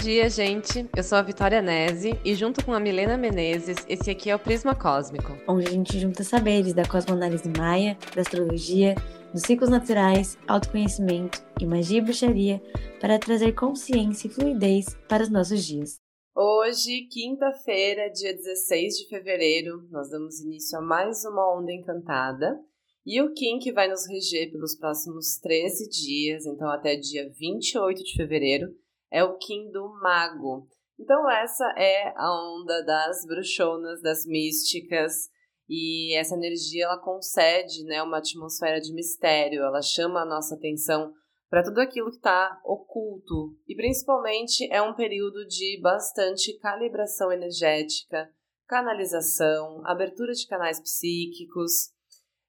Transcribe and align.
dia, 0.00 0.30
gente. 0.30 0.88
Eu 0.96 1.02
sou 1.02 1.18
a 1.18 1.22
Vitória 1.22 1.60
Nese 1.60 2.18
e 2.24 2.34
junto 2.34 2.64
com 2.64 2.72
a 2.72 2.80
Milena 2.80 3.18
Menezes, 3.18 3.76
esse 3.86 4.10
aqui 4.10 4.30
é 4.30 4.34
o 4.34 4.38
Prisma 4.38 4.74
Cósmico. 4.74 5.36
Onde 5.46 5.66
a 5.66 5.70
gente 5.70 5.98
junta 5.98 6.24
saberes 6.24 6.72
da 6.72 6.88
cosmoanálise 6.88 7.50
maia, 7.58 7.98
da 8.14 8.22
astrologia, 8.22 8.94
dos 9.30 9.42
ciclos 9.42 9.68
naturais, 9.68 10.38
autoconhecimento 10.48 11.44
e 11.60 11.66
magia 11.66 11.98
e 11.98 12.00
bruxaria 12.00 12.62
para 12.98 13.18
trazer 13.18 13.52
consciência 13.52 14.26
e 14.26 14.30
fluidez 14.30 14.86
para 15.06 15.22
os 15.22 15.28
nossos 15.28 15.62
dias. 15.66 15.98
Hoje, 16.34 17.02
quinta-feira, 17.10 18.08
dia 18.08 18.34
16 18.34 19.00
de 19.00 19.08
fevereiro, 19.08 19.86
nós 19.90 20.08
damos 20.08 20.40
início 20.40 20.78
a 20.78 20.82
mais 20.82 21.26
uma 21.26 21.58
onda 21.58 21.72
encantada. 21.72 22.58
E 23.04 23.20
o 23.20 23.34
Kim 23.34 23.58
que 23.58 23.72
vai 23.72 23.86
nos 23.86 24.06
reger 24.08 24.50
pelos 24.50 24.74
próximos 24.74 25.36
13 25.42 25.90
dias, 25.90 26.46
então 26.46 26.70
até 26.70 26.96
dia 26.96 27.30
28 27.38 28.02
de 28.02 28.14
fevereiro, 28.14 28.68
é 29.10 29.24
o 29.24 29.36
Kim 29.36 29.70
do 29.70 29.88
Mago. 30.00 30.68
Então 30.98 31.28
essa 31.30 31.64
é 31.76 32.12
a 32.16 32.54
onda 32.54 32.84
das 32.84 33.24
bruxonas, 33.26 34.02
das 34.02 34.26
místicas, 34.26 35.30
e 35.68 36.16
essa 36.16 36.34
energia 36.34 36.84
ela 36.84 36.98
concede, 36.98 37.84
né, 37.84 38.02
uma 38.02 38.18
atmosfera 38.18 38.80
de 38.80 38.92
mistério, 38.92 39.62
ela 39.62 39.80
chama 39.80 40.22
a 40.22 40.26
nossa 40.26 40.56
atenção 40.56 41.14
para 41.48 41.62
tudo 41.64 41.80
aquilo 41.80 42.10
que 42.10 42.16
está 42.16 42.60
oculto 42.64 43.56
e 43.66 43.74
principalmente 43.74 44.68
é 44.72 44.82
um 44.82 44.94
período 44.94 45.46
de 45.46 45.80
bastante 45.82 46.56
calibração 46.58 47.32
energética, 47.32 48.30
canalização, 48.68 49.82
abertura 49.84 50.32
de 50.32 50.46
canais 50.46 50.80
psíquicos. 50.80 51.90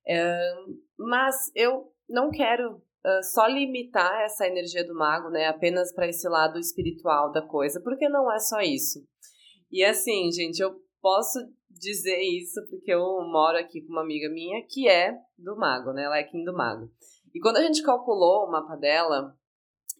É, 0.07 0.53
mas 0.97 1.35
eu 1.55 1.91
não 2.07 2.29
quero 2.29 2.81
só 3.23 3.47
limitar 3.47 4.21
essa 4.21 4.47
energia 4.47 4.85
do 4.85 4.93
mago, 4.93 5.29
né, 5.29 5.47
apenas 5.47 5.93
para 5.93 6.07
esse 6.07 6.27
lado 6.29 6.59
espiritual 6.59 7.31
da 7.31 7.41
coisa, 7.41 7.81
porque 7.81 8.07
não 8.07 8.31
é 8.31 8.39
só 8.39 8.59
isso. 8.61 8.99
E 9.71 9.83
assim, 9.83 10.31
gente, 10.31 10.59
eu 10.59 10.75
posso 11.01 11.39
dizer 11.69 12.19
isso 12.19 12.61
porque 12.69 12.93
eu 12.93 13.01
moro 13.23 13.57
aqui 13.57 13.81
com 13.81 13.93
uma 13.93 14.01
amiga 14.01 14.29
minha 14.29 14.63
que 14.69 14.87
é 14.87 15.13
do 15.37 15.55
mago, 15.55 15.93
né? 15.93 16.03
Ela 16.03 16.19
é 16.19 16.23
Kim 16.23 16.43
do 16.43 16.53
mago. 16.53 16.91
E 17.33 17.39
quando 17.39 17.57
a 17.57 17.63
gente 17.63 17.81
calculou 17.81 18.45
o 18.45 18.51
mapa 18.51 18.75
dela 18.75 19.33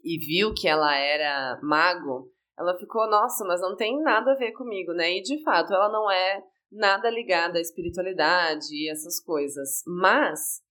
e 0.04 0.18
viu 0.20 0.54
que 0.54 0.68
ela 0.68 0.96
era 0.96 1.60
mago, 1.64 2.30
ela 2.58 2.78
ficou, 2.78 3.10
nossa, 3.10 3.46
mas 3.46 3.62
não 3.62 3.76
tem 3.76 4.02
nada 4.04 4.34
a 4.34 4.36
ver 4.36 4.52
comigo, 4.52 4.94
né? 4.94 5.18
E 5.18 5.22
de 5.22 5.42
fato, 5.42 5.74
ela 5.74 5.90
não 5.90 6.12
é 6.12 6.44
nada 6.72 7.10
ligada 7.10 7.58
à 7.58 7.62
espiritualidade 7.62 8.68
e 8.74 8.90
essas 8.90 9.20
coisas. 9.20 9.82
Mas 9.88 10.62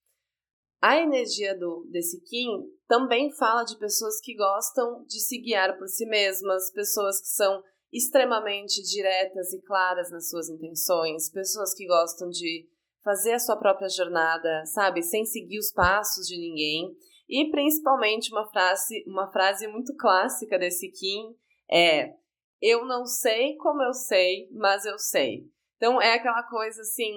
a 0.80 0.96
energia 0.96 1.56
do, 1.58 1.86
desse 1.90 2.20
Kim 2.22 2.48
também 2.88 3.30
fala 3.32 3.64
de 3.64 3.78
pessoas 3.78 4.18
que 4.20 4.34
gostam 4.34 5.04
de 5.04 5.20
se 5.20 5.38
guiar 5.38 5.76
por 5.78 5.86
si 5.86 6.06
mesmas, 6.06 6.72
pessoas 6.72 7.20
que 7.20 7.28
são 7.28 7.62
extremamente 7.92 8.82
diretas 8.82 9.52
e 9.52 9.60
claras 9.62 10.10
nas 10.10 10.30
suas 10.30 10.48
intenções, 10.48 11.30
pessoas 11.30 11.74
que 11.74 11.86
gostam 11.86 12.30
de 12.30 12.68
fazer 13.04 13.32
a 13.32 13.38
sua 13.38 13.56
própria 13.56 13.88
jornada, 13.88 14.64
sabe, 14.66 15.02
sem 15.02 15.24
seguir 15.24 15.58
os 15.58 15.72
passos 15.72 16.26
de 16.26 16.38
ninguém. 16.38 16.90
E 17.28 17.50
principalmente 17.50 18.32
uma 18.32 18.48
frase, 18.50 19.04
uma 19.06 19.30
frase 19.30 19.66
muito 19.66 19.94
clássica 19.96 20.58
desse 20.58 20.90
Kim 20.90 21.34
é: 21.70 22.14
eu 22.60 22.84
não 22.86 23.04
sei 23.04 23.56
como 23.56 23.82
eu 23.82 23.92
sei, 23.92 24.48
mas 24.52 24.84
eu 24.84 24.98
sei. 24.98 25.44
Então 25.76 26.00
é 26.00 26.14
aquela 26.14 26.42
coisa 26.44 26.80
assim, 26.82 27.12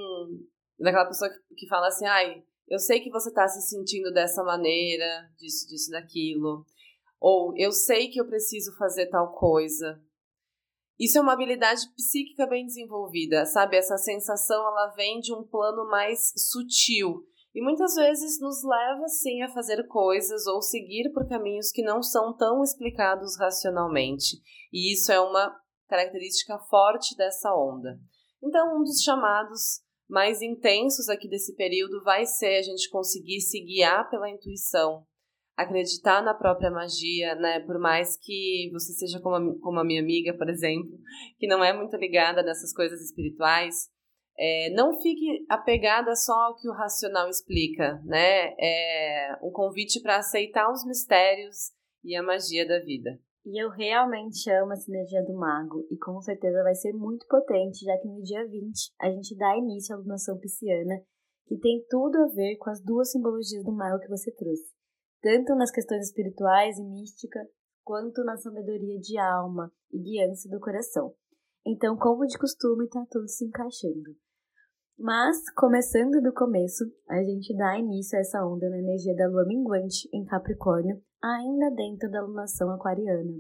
daquela 0.80 1.06
pessoa 1.06 1.30
que, 1.30 1.56
que 1.56 1.67
fala 1.67 1.88
assim, 1.88 2.06
ai, 2.06 2.44
eu 2.73 2.79
sei 2.79 3.02
que 3.02 3.11
você 3.11 3.29
está 3.29 3.47
se 3.47 3.61
sentindo 3.69 4.11
dessa 4.11 4.43
maneira, 4.43 5.29
disso, 5.38 5.67
disso, 5.67 5.91
daquilo. 5.91 6.66
Ou 7.19 7.53
eu 7.56 7.72
sei 7.72 8.09
que 8.09 8.19
eu 8.19 8.25
preciso 8.25 8.75
fazer 8.75 9.11
tal 9.11 9.31
coisa. 9.35 10.01
Isso 11.00 11.19
é 11.19 11.22
uma 11.22 11.34
habilidade 11.34 11.81
psíquica 11.95 12.47
bem 12.47 12.66
desenvolvida, 12.66 13.45
sabe? 13.45 13.78
Essa 13.78 13.95
sensação 13.95 14.66
ela 14.66 14.88
vem 14.95 15.19
de 15.19 15.31
um 15.31 15.44
plano 15.44 15.88
mais 15.88 16.34
sutil 16.35 17.23
e 17.53 17.61
muitas 17.61 17.94
vezes 17.94 18.39
nos 18.39 18.63
leva 18.63 19.07
sim 19.07 19.44
a 19.44 19.53
fazer 19.53 19.88
coisas 19.88 20.47
ou 20.47 20.59
seguir 20.59 21.11
por 21.13 21.29
caminhos 21.29 21.69
que 21.69 21.84
não 21.84 22.01
são 22.01 22.35
tão 22.35 22.63
explicados 22.63 23.38
racionalmente. 23.38 24.38
E 24.72 24.91
isso 24.91 25.11
é 25.11 25.19
uma 25.19 25.55
característica 25.88 26.57
forte 26.57 27.16
dessa 27.16 27.53
onda. 27.53 28.00
Então, 28.41 28.79
um 28.79 28.84
dos 28.84 29.00
chamados 29.03 29.84
mais 30.09 30.41
intensos 30.41 31.09
aqui 31.09 31.28
desse 31.28 31.56
período 31.56 32.03
vai 32.03 32.25
ser 32.25 32.58
a 32.58 32.62
gente 32.62 32.90
conseguir 32.90 33.41
se 33.41 33.59
guiar 33.62 34.09
pela 34.09 34.30
intuição, 34.30 35.06
acreditar 35.56 36.22
na 36.22 36.34
própria 36.34 36.72
magia, 36.72 37.36
né? 37.36 37.59
Por 37.62 37.80
mais 37.80 38.18
que 38.18 38.69
você 38.72 38.94
seja 38.94 39.19
como 39.22 39.36
a, 39.36 39.59
como 39.59 39.80
a 39.80 39.84
minha 39.84 40.02
amiga, 40.02 40.36
por 40.38 40.50
exemplo, 40.50 40.97
que 41.38 41.47
não 41.47 41.64
é 41.64 41.74
muito 41.74 41.96
ligada 41.97 42.44
nessas 42.44 42.74
coisas 42.74 43.02
espirituais, 43.02 43.90
é, 44.38 44.72
não 44.72 45.00
fique 45.00 45.46
apegada 45.47 46.16
só 46.16 46.34
ao 46.34 46.56
que 46.56 46.68
o 46.68 46.74
racional 46.74 47.30
explica, 47.30 48.02
né? 48.03 48.53
É 48.59 49.38
um 49.44 49.52
convite 49.52 50.02
para 50.02 50.18
aceitar 50.18 50.72
os 50.72 50.85
mistérios 50.85 51.72
e 52.03 52.16
a 52.16 52.24
magia 52.24 52.68
da 52.68 52.80
vida. 52.80 53.20
E 53.45 53.61
eu 53.61 53.69
realmente 53.69 54.49
amo 54.49 54.71
a 54.71 54.77
sinergia 54.77 55.23
do 55.23 55.33
mago, 55.33 55.85
e 55.91 55.97
com 55.97 56.21
certeza 56.21 56.63
vai 56.63 56.75
ser 56.75 56.93
muito 56.93 57.27
potente, 57.27 57.83
já 57.83 57.97
que 57.97 58.07
no 58.07 58.21
dia 58.23 58.47
20 58.47 58.93
a 59.01 59.09
gente 59.11 59.35
dá 59.35 59.57
início 59.57 59.93
à 59.93 59.99
lunação 59.99 60.37
pisciana, 60.37 61.01
que 61.45 61.57
tem 61.57 61.85
tudo 61.89 62.17
a 62.19 62.27
ver 62.27 62.55
com 62.57 62.69
as 62.69 62.81
duas 62.81 63.11
simbologias 63.11 63.63
do 63.65 63.73
mago 63.73 63.99
que 63.99 64.07
você 64.07 64.31
trouxe, 64.31 64.73
tanto 65.21 65.55
nas 65.55 65.71
questões 65.71 66.07
espirituais 66.07 66.77
e 66.77 66.83
mística, 66.83 67.39
quanto 67.83 68.23
na 68.23 68.37
sabedoria 68.37 68.97
de 68.99 69.17
alma 69.17 69.69
e 69.91 69.99
guiança 69.99 70.47
do 70.49 70.59
coração. 70.59 71.13
Então, 71.65 71.97
como 71.97 72.25
de 72.25 72.37
costume, 72.37 72.87
tá 72.87 73.05
tudo 73.11 73.27
se 73.27 73.45
encaixando. 73.45 74.15
Mas, 74.97 75.37
começando 75.55 76.21
do 76.21 76.33
começo, 76.33 76.85
a 77.09 77.21
gente 77.23 77.55
dá 77.57 77.77
início 77.77 78.17
a 78.17 78.21
essa 78.21 78.45
onda 78.45 78.69
na 78.69 78.77
energia 78.77 79.15
da 79.15 79.27
lua 79.27 79.45
minguante 79.45 80.07
em 80.13 80.23
Capricórnio, 80.23 81.01
ainda 81.23 81.72
dentro 81.72 82.11
da 82.11 82.22
lunação 82.22 82.69
aquariana. 82.72 83.34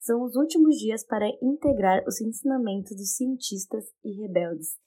São 0.00 0.22
os 0.22 0.34
últimos 0.36 0.76
dias 0.76 1.04
para 1.04 1.28
integrar 1.42 2.02
os 2.06 2.20
ensinamentos 2.20 2.96
dos 2.96 3.14
cientistas 3.16 3.84
e 4.02 4.22
rebeldes. 4.22 4.78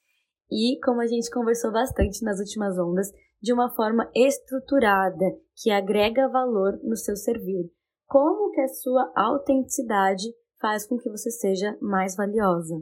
E, 0.49 0.79
como 0.83 1.01
a 1.01 1.07
gente 1.07 1.29
conversou 1.29 1.71
bastante 1.71 2.23
nas 2.23 2.39
últimas 2.39 2.77
ondas, 2.79 3.11
de 3.41 3.53
uma 3.53 3.69
forma 3.75 4.09
estruturada, 4.15 5.25
que 5.55 5.69
agrega 5.69 6.27
valor 6.27 6.79
no 6.83 6.95
seu 6.95 7.15
servir. 7.15 7.71
Como 8.07 8.51
que 8.51 8.61
a 8.61 8.67
sua 8.67 9.11
autenticidade 9.15 10.27
faz 10.59 10.87
com 10.87 10.97
que 10.97 11.09
você 11.09 11.29
seja 11.29 11.77
mais 11.79 12.15
valiosa. 12.15 12.75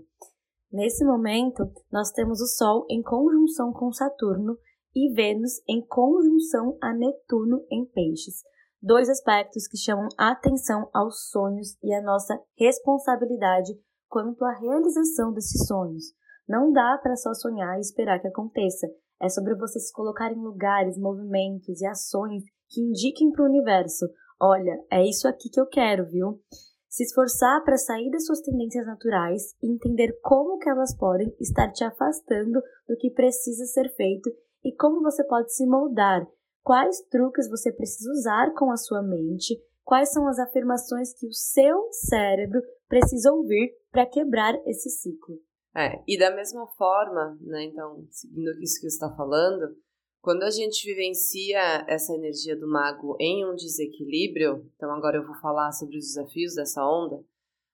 Nesse 0.71 1.03
momento, 1.03 1.69
nós 1.91 2.11
temos 2.11 2.41
o 2.41 2.47
Sol 2.47 2.85
em 2.89 3.01
conjunção 3.01 3.73
com 3.73 3.91
Saturno 3.91 4.57
e 4.95 5.13
Vênus 5.13 5.61
em 5.67 5.85
conjunção 5.85 6.77
a 6.81 6.93
Netuno 6.93 7.65
em 7.69 7.85
Peixes 7.85 8.41
dois 8.81 9.09
aspectos 9.09 9.67
que 9.67 9.77
chamam 9.77 10.07
atenção 10.17 10.89
aos 10.93 11.29
sonhos 11.29 11.77
e 11.83 11.93
a 11.93 12.01
nossa 12.01 12.39
responsabilidade 12.57 13.73
quanto 14.07 14.43
à 14.45 14.53
realização 14.53 15.33
desses 15.33 15.67
sonhos. 15.67 16.05
Não 16.47 16.71
dá 16.71 16.97
para 17.01 17.15
só 17.15 17.33
sonhar 17.33 17.77
e 17.77 17.81
esperar 17.81 18.19
que 18.19 18.27
aconteça. 18.27 18.87
É 19.21 19.27
sobre 19.27 19.55
você 19.55 19.79
se 19.79 19.91
colocar 19.91 20.31
em 20.31 20.41
lugares, 20.41 20.97
movimentos 20.97 21.81
e 21.81 21.85
ações 21.85 22.43
que 22.69 22.81
indiquem 22.81 23.31
para 23.31 23.43
o 23.43 23.47
universo: 23.47 24.05
olha, 24.39 24.81
é 24.91 25.03
isso 25.03 25.27
aqui 25.27 25.49
que 25.49 25.59
eu 25.59 25.65
quero, 25.65 26.05
viu? 26.05 26.39
Se 26.87 27.03
esforçar 27.03 27.63
para 27.63 27.77
sair 27.77 28.09
das 28.09 28.25
suas 28.25 28.41
tendências 28.41 28.85
naturais 28.85 29.53
e 29.61 29.71
entender 29.71 30.17
como 30.21 30.57
que 30.57 30.69
elas 30.69 30.95
podem 30.95 31.35
estar 31.39 31.71
te 31.71 31.83
afastando 31.83 32.61
do 32.87 32.95
que 32.97 33.11
precisa 33.11 33.65
ser 33.65 33.93
feito 33.95 34.31
e 34.63 34.73
como 34.75 35.01
você 35.01 35.23
pode 35.23 35.53
se 35.53 35.65
moldar 35.65 36.25
quais 36.67 36.99
truques 37.09 37.49
você 37.49 37.71
precisa 37.71 38.11
usar 38.11 38.53
com 38.53 38.69
a 38.69 38.75
sua 38.75 39.01
mente, 39.01 39.57
quais 39.85 40.11
são 40.11 40.27
as 40.27 40.37
afirmações 40.37 41.13
que 41.13 41.25
o 41.25 41.31
seu 41.31 41.87
cérebro 41.93 42.61
precisa 42.89 43.31
ouvir 43.31 43.73
para 43.89 44.05
quebrar 44.05 44.53
esse 44.65 44.89
ciclo. 44.89 45.39
É, 45.73 46.03
e 46.05 46.19
da 46.19 46.29
mesma 46.35 46.67
forma, 46.77 47.37
né, 47.39 47.63
então, 47.63 48.05
seguindo 48.11 48.51
isso 48.61 48.81
que 48.81 48.89
você 48.89 48.95
está 48.95 49.09
falando, 49.15 49.77
quando 50.21 50.43
a 50.43 50.49
gente 50.49 50.85
vivencia 50.85 51.85
essa 51.87 52.13
energia 52.13 52.57
do 52.57 52.67
mago 52.67 53.15
em 53.17 53.45
um 53.45 53.55
desequilíbrio, 53.55 54.69
então 54.75 54.91
agora 54.91 55.19
eu 55.19 55.25
vou 55.25 55.39
falar 55.39 55.71
sobre 55.71 55.97
os 55.97 56.03
desafios 56.03 56.53
dessa 56.53 56.83
onda, 56.83 57.23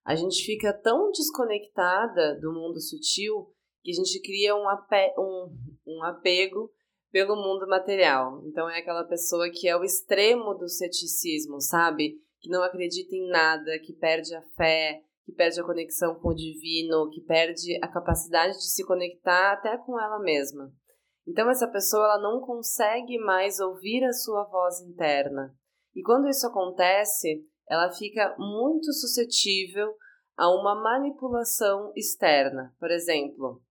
a 0.05 0.13
gente 0.13 0.45
fica 0.45 0.71
tão 0.71 1.09
desconectada 1.09 2.39
do 2.39 2.53
mundo 2.53 2.79
sutil 2.79 3.51
que 3.81 3.89
a 3.89 3.95
gente 3.95 4.21
cria 4.21 4.55
um, 4.55 4.69
ape 4.69 5.15
um, 5.17 5.57
um 5.87 6.03
apego 6.03 6.69
pelo 7.13 7.35
mundo 7.35 7.67
material. 7.67 8.41
Então 8.43 8.67
é 8.67 8.79
aquela 8.79 9.03
pessoa 9.03 9.47
que 9.51 9.67
é 9.67 9.77
o 9.77 9.83
extremo 9.83 10.55
do 10.55 10.67
ceticismo, 10.67 11.61
sabe? 11.61 12.19
Que 12.41 12.49
não 12.49 12.63
acredita 12.63 13.15
em 13.15 13.29
nada, 13.29 13.77
que 13.85 13.93
perde 13.93 14.33
a 14.35 14.41
fé, 14.57 14.99
que 15.23 15.31
perde 15.31 15.61
a 15.61 15.63
conexão 15.63 16.15
com 16.15 16.29
o 16.29 16.35
divino, 16.35 17.11
que 17.11 17.21
perde 17.21 17.77
a 17.83 17.87
capacidade 17.87 18.53
de 18.55 18.67
se 18.67 18.83
conectar 18.83 19.53
até 19.53 19.77
com 19.77 19.97
ela 19.99 20.19
mesma. 20.19 20.73
Então 21.27 21.47
essa 21.51 21.67
pessoa 21.67 22.03
ela 22.03 22.19
não 22.19 22.41
consegue 22.41 23.19
mais 23.19 23.59
ouvir 23.59 24.03
a 24.03 24.11
sua 24.11 24.45
voz 24.45 24.81
interna. 24.81 25.55
E 25.95 26.01
quando 26.01 26.27
isso 26.27 26.47
acontece, 26.47 27.45
ela 27.69 27.91
fica 27.91 28.35
muito 28.39 28.91
suscetível 28.91 29.93
a 30.35 30.49
uma 30.49 30.73
manipulação 30.73 31.93
externa. 31.95 32.75
Por 32.79 32.89
exemplo, 32.89 33.61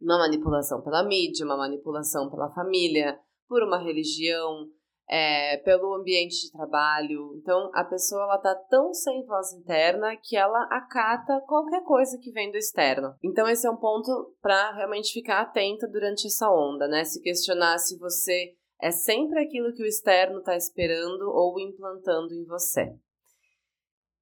uma 0.00 0.18
manipulação 0.18 0.80
pela 0.82 1.04
mídia, 1.04 1.44
uma 1.44 1.56
manipulação 1.56 2.30
pela 2.30 2.50
família, 2.50 3.18
por 3.48 3.62
uma 3.62 3.78
religião, 3.78 4.68
é, 5.10 5.56
pelo 5.58 5.92
ambiente 5.94 6.46
de 6.46 6.52
trabalho. 6.52 7.34
Então, 7.36 7.68
a 7.74 7.84
pessoa 7.84 8.22
ela 8.22 8.38
tá 8.38 8.54
tão 8.70 8.94
sem 8.94 9.24
voz 9.26 9.52
interna 9.52 10.16
que 10.16 10.36
ela 10.36 10.62
acata 10.70 11.42
qualquer 11.46 11.82
coisa 11.82 12.16
que 12.18 12.30
vem 12.30 12.50
do 12.50 12.56
externo. 12.56 13.14
Então, 13.22 13.48
esse 13.48 13.66
é 13.66 13.70
um 13.70 13.76
ponto 13.76 14.36
para 14.40 14.72
realmente 14.72 15.12
ficar 15.12 15.40
atenta 15.40 15.88
durante 15.88 16.28
essa 16.28 16.48
onda, 16.48 16.86
né? 16.86 17.02
Se 17.02 17.20
questionar 17.20 17.78
se 17.78 17.98
você 17.98 18.54
é 18.80 18.92
sempre 18.92 19.42
aquilo 19.42 19.74
que 19.74 19.82
o 19.82 19.86
externo 19.86 20.38
está 20.38 20.56
esperando 20.56 21.28
ou 21.28 21.58
implantando 21.58 22.32
em 22.32 22.44
você. 22.44 22.94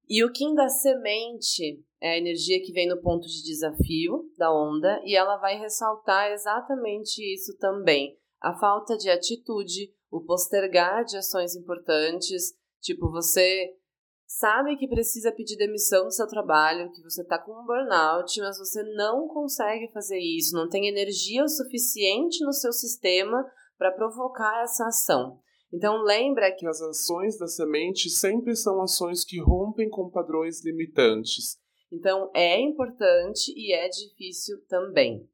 E 0.09 0.23
o 0.23 0.31
Kim 0.31 0.55
da 0.55 0.67
semente 0.67 1.85
é 2.01 2.13
a 2.13 2.17
energia 2.17 2.59
que 2.63 2.73
vem 2.73 2.87
no 2.87 2.99
ponto 2.99 3.27
de 3.27 3.43
desafio 3.43 4.27
da 4.37 4.51
onda 4.51 4.99
e 5.05 5.15
ela 5.15 5.37
vai 5.37 5.55
ressaltar 5.59 6.31
exatamente 6.31 7.21
isso 7.21 7.55
também. 7.59 8.17
A 8.41 8.57
falta 8.57 8.97
de 8.97 9.07
atitude, 9.07 9.93
o 10.09 10.21
postergar 10.21 11.05
de 11.05 11.15
ações 11.15 11.55
importantes, 11.55 12.55
tipo 12.81 13.11
você 13.11 13.75
sabe 14.25 14.77
que 14.77 14.87
precisa 14.87 15.31
pedir 15.31 15.57
demissão 15.57 16.05
do 16.05 16.11
seu 16.11 16.27
trabalho, 16.27 16.91
que 16.91 17.03
você 17.03 17.21
está 17.21 17.37
com 17.37 17.51
um 17.51 17.65
burnout, 17.65 18.39
mas 18.41 18.57
você 18.57 18.81
não 18.95 19.27
consegue 19.27 19.91
fazer 19.91 20.19
isso, 20.19 20.55
não 20.55 20.67
tem 20.67 20.87
energia 20.87 21.43
o 21.43 21.49
suficiente 21.49 22.43
no 22.43 22.53
seu 22.53 22.71
sistema 22.71 23.45
para 23.77 23.91
provocar 23.91 24.63
essa 24.63 24.87
ação. 24.87 25.39
Então 25.71 26.01
lembra 26.03 26.51
que 26.55 26.67
as 26.67 26.81
ações 26.81 27.37
da 27.37 27.47
semente 27.47 28.09
sempre 28.09 28.55
são 28.55 28.81
ações 28.81 29.23
que 29.23 29.39
rompem 29.39 29.89
com 29.89 30.09
padrões 30.09 30.63
limitantes. 30.63 31.57
Então 31.91 32.31
é 32.35 32.59
importante 32.59 33.53
e 33.55 33.73
é 33.73 33.87
difícil 33.87 34.57
também. 34.67 35.27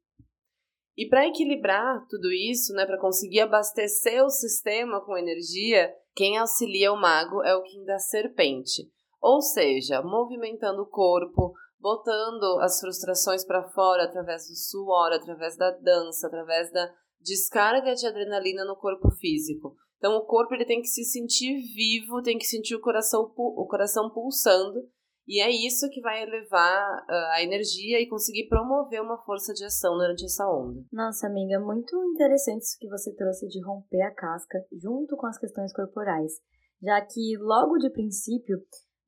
E 0.96 1.06
para 1.08 1.26
equilibrar 1.26 2.06
tudo 2.08 2.32
isso, 2.32 2.72
né, 2.72 2.86
para 2.86 2.98
conseguir 2.98 3.40
abastecer 3.40 4.24
o 4.24 4.30
sistema 4.30 5.04
com 5.04 5.16
energia, 5.16 5.92
quem 6.14 6.38
auxilia 6.38 6.92
o 6.92 6.96
mago 6.96 7.42
é 7.42 7.54
o 7.54 7.62
Kim 7.62 7.84
da 7.84 7.98
serpente. 7.98 8.90
Ou 9.20 9.42
seja, 9.42 10.00
movimentando 10.02 10.82
o 10.82 10.88
corpo, 10.88 11.52
botando 11.78 12.60
as 12.60 12.80
frustrações 12.80 13.44
para 13.44 13.68
fora 13.70 14.04
através 14.04 14.48
do 14.48 14.56
suor, 14.56 15.12
através 15.12 15.56
da 15.56 15.70
dança, 15.70 16.26
através 16.26 16.72
da 16.72 16.90
descarga 17.20 17.94
de 17.94 18.06
adrenalina 18.06 18.64
no 18.64 18.76
corpo 18.76 19.10
físico. 19.10 19.76
Então 19.98 20.16
o 20.16 20.26
corpo 20.26 20.54
ele 20.54 20.64
tem 20.64 20.80
que 20.80 20.88
se 20.88 21.04
sentir 21.04 21.60
vivo, 21.74 22.22
tem 22.22 22.38
que 22.38 22.44
sentir 22.44 22.74
o 22.74 22.80
coração, 22.80 23.32
o 23.36 23.66
coração 23.66 24.10
pulsando, 24.10 24.88
e 25.28 25.40
é 25.40 25.50
isso 25.50 25.90
que 25.90 26.00
vai 26.00 26.22
elevar 26.22 27.02
uh, 27.02 27.32
a 27.34 27.42
energia 27.42 28.00
e 28.00 28.08
conseguir 28.08 28.46
promover 28.48 29.02
uma 29.02 29.18
força 29.24 29.52
de 29.52 29.64
ação 29.64 29.94
durante 29.94 30.24
essa 30.24 30.46
onda. 30.48 30.80
Nossa, 30.92 31.26
amiga, 31.26 31.58
muito 31.58 31.96
interessante 32.14 32.62
isso 32.62 32.78
que 32.78 32.88
você 32.88 33.12
trouxe 33.14 33.48
de 33.48 33.60
romper 33.64 34.02
a 34.02 34.14
casca 34.14 34.64
junto 34.80 35.16
com 35.16 35.26
as 35.26 35.36
questões 35.36 35.72
corporais, 35.72 36.32
já 36.80 37.00
que 37.00 37.36
logo 37.38 37.76
de 37.78 37.90
princípio, 37.90 38.58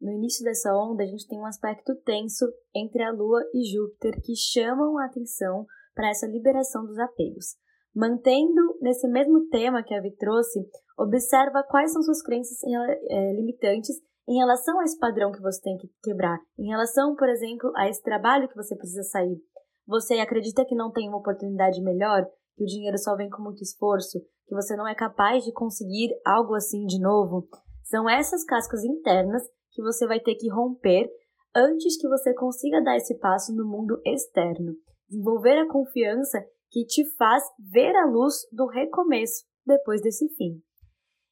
no 0.00 0.10
início 0.10 0.44
dessa 0.44 0.74
onda, 0.74 1.04
a 1.04 1.06
gente 1.06 1.28
tem 1.28 1.38
um 1.38 1.46
aspecto 1.46 1.94
tenso 2.04 2.46
entre 2.74 3.02
a 3.04 3.12
Lua 3.12 3.40
e 3.54 3.64
Júpiter 3.72 4.20
que 4.20 4.34
chamam 4.34 4.98
a 4.98 5.06
atenção 5.06 5.66
para 5.94 6.10
essa 6.10 6.26
liberação 6.26 6.84
dos 6.84 6.98
apegos. 6.98 7.56
Mantendo 7.98 8.78
nesse 8.80 9.08
mesmo 9.08 9.48
tema 9.48 9.82
que 9.82 9.92
a 9.92 10.00
Vi 10.00 10.14
trouxe, 10.14 10.60
observa 10.96 11.64
quais 11.64 11.92
são 11.92 12.00
suas 12.00 12.22
crenças 12.22 12.56
é, 12.62 13.32
limitantes 13.32 13.96
em 14.28 14.38
relação 14.38 14.78
a 14.78 14.84
esse 14.84 14.96
padrão 14.96 15.32
que 15.32 15.42
você 15.42 15.60
tem 15.60 15.76
que 15.76 15.90
quebrar. 16.04 16.38
Em 16.56 16.68
relação, 16.68 17.16
por 17.16 17.28
exemplo, 17.28 17.72
a 17.74 17.88
esse 17.88 18.00
trabalho 18.00 18.48
que 18.48 18.54
você 18.54 18.76
precisa 18.76 19.02
sair. 19.02 19.36
Você 19.84 20.14
acredita 20.20 20.64
que 20.64 20.76
não 20.76 20.92
tem 20.92 21.08
uma 21.08 21.18
oportunidade 21.18 21.82
melhor? 21.82 22.24
Que 22.56 22.62
o 22.62 22.66
dinheiro 22.66 22.96
só 22.98 23.16
vem 23.16 23.28
com 23.28 23.42
muito 23.42 23.64
esforço? 23.64 24.20
Que 24.46 24.54
você 24.54 24.76
não 24.76 24.86
é 24.86 24.94
capaz 24.94 25.42
de 25.42 25.52
conseguir 25.52 26.10
algo 26.24 26.54
assim 26.54 26.86
de 26.86 27.00
novo? 27.00 27.48
São 27.82 28.08
essas 28.08 28.44
cascas 28.44 28.84
internas 28.84 29.42
que 29.72 29.82
você 29.82 30.06
vai 30.06 30.20
ter 30.20 30.36
que 30.36 30.48
romper 30.48 31.10
antes 31.52 32.00
que 32.00 32.06
você 32.06 32.32
consiga 32.32 32.80
dar 32.80 32.96
esse 32.96 33.18
passo 33.18 33.52
no 33.52 33.66
mundo 33.66 34.00
externo. 34.06 34.76
Desenvolver 35.08 35.58
a 35.58 35.66
confiança 35.66 36.38
que 36.70 36.84
te 36.84 37.04
faz 37.16 37.42
ver 37.72 37.94
a 37.96 38.06
luz 38.06 38.34
do 38.52 38.66
recomeço 38.66 39.44
depois 39.66 40.00
desse 40.02 40.28
fim. 40.34 40.62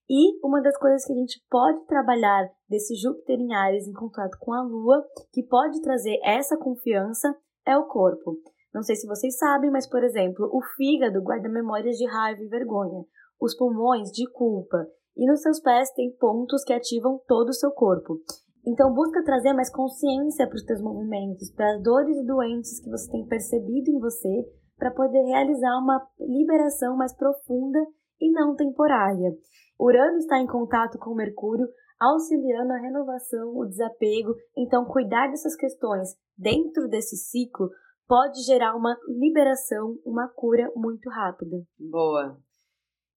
E 0.08 0.38
uma 0.46 0.62
das 0.62 0.78
coisas 0.78 1.04
que 1.04 1.12
a 1.12 1.16
gente 1.16 1.42
pode 1.50 1.84
trabalhar 1.86 2.48
desse 2.68 2.94
Júpiter 2.94 3.40
em 3.40 3.52
Ares 3.54 3.88
em 3.88 3.92
contato 3.92 4.36
com 4.38 4.52
a 4.52 4.62
Lua, 4.62 5.04
que 5.32 5.42
pode 5.42 5.80
trazer 5.82 6.18
essa 6.22 6.56
confiança, 6.56 7.34
é 7.66 7.76
o 7.76 7.88
corpo. 7.88 8.38
Não 8.72 8.82
sei 8.82 8.94
se 8.94 9.06
vocês 9.06 9.36
sabem, 9.36 9.70
mas, 9.70 9.88
por 9.88 10.04
exemplo, 10.04 10.48
o 10.52 10.62
fígado 10.76 11.22
guarda 11.22 11.48
memórias 11.48 11.96
de 11.96 12.06
raiva 12.06 12.40
e 12.40 12.48
vergonha, 12.48 13.04
os 13.40 13.56
pulmões 13.56 14.12
de 14.12 14.30
culpa, 14.30 14.86
e 15.16 15.26
nos 15.26 15.40
seus 15.40 15.60
pés 15.60 15.90
tem 15.92 16.14
pontos 16.16 16.62
que 16.62 16.72
ativam 16.72 17.20
todo 17.26 17.48
o 17.48 17.54
seu 17.54 17.72
corpo. 17.72 18.20
Então, 18.64 18.92
busca 18.92 19.24
trazer 19.24 19.54
mais 19.54 19.72
consciência 19.72 20.46
para 20.46 20.56
os 20.56 20.64
teus 20.64 20.80
movimentos, 20.80 21.50
para 21.52 21.74
as 21.74 21.82
dores 21.82 22.16
e 22.16 22.26
doenças 22.26 22.80
que 22.80 22.90
você 22.90 23.10
tem 23.10 23.26
percebido 23.26 23.90
em 23.90 23.98
você, 23.98 24.46
para 24.78 24.90
poder 24.90 25.22
realizar 25.22 25.78
uma 25.78 26.06
liberação 26.18 26.96
mais 26.96 27.14
profunda 27.14 27.78
e 28.20 28.30
não 28.30 28.54
temporária. 28.54 29.36
Urano 29.78 30.18
está 30.18 30.38
em 30.38 30.46
contato 30.46 30.98
com 30.98 31.14
Mercúrio, 31.14 31.68
auxiliando 32.00 32.72
a 32.72 32.78
renovação, 32.78 33.56
o 33.56 33.66
desapego, 33.66 34.34
então 34.56 34.84
cuidar 34.84 35.28
dessas 35.28 35.54
questões 35.56 36.10
dentro 36.36 36.88
desse 36.88 37.16
ciclo 37.16 37.70
pode 38.06 38.42
gerar 38.42 38.76
uma 38.76 38.96
liberação, 39.08 39.98
uma 40.04 40.28
cura 40.28 40.70
muito 40.76 41.08
rápida. 41.10 41.56
Boa. 41.78 42.38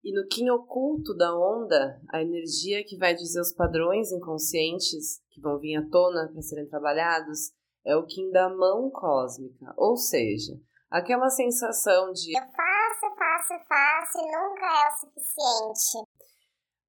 E 0.02 0.12
no 0.14 0.26
Kim 0.28 0.48
oculto 0.48 1.14
da 1.14 1.36
onda, 1.36 2.00
a 2.08 2.22
energia 2.22 2.82
que 2.84 2.96
vai 2.96 3.14
dizer 3.14 3.40
os 3.40 3.52
padrões 3.52 4.10
inconscientes 4.10 5.20
que 5.30 5.40
vão 5.40 5.58
vir 5.58 5.76
à 5.76 5.86
tona 5.88 6.28
para 6.32 6.40
serem 6.40 6.66
trabalhados 6.66 7.52
é 7.84 7.94
o 7.94 8.06
Kim 8.06 8.30
da 8.30 8.48
mão 8.48 8.90
cósmica, 8.90 9.74
ou 9.76 9.96
seja, 9.96 10.54
Aquela 10.90 11.30
sensação 11.30 12.12
de 12.12 12.36
eu 12.36 12.42
faço, 12.42 13.16
faço, 13.16 13.64
faço 13.68 14.18
e 14.18 14.26
nunca 14.26 14.66
é 14.66 14.88
o 14.88 14.98
suficiente. 14.98 16.10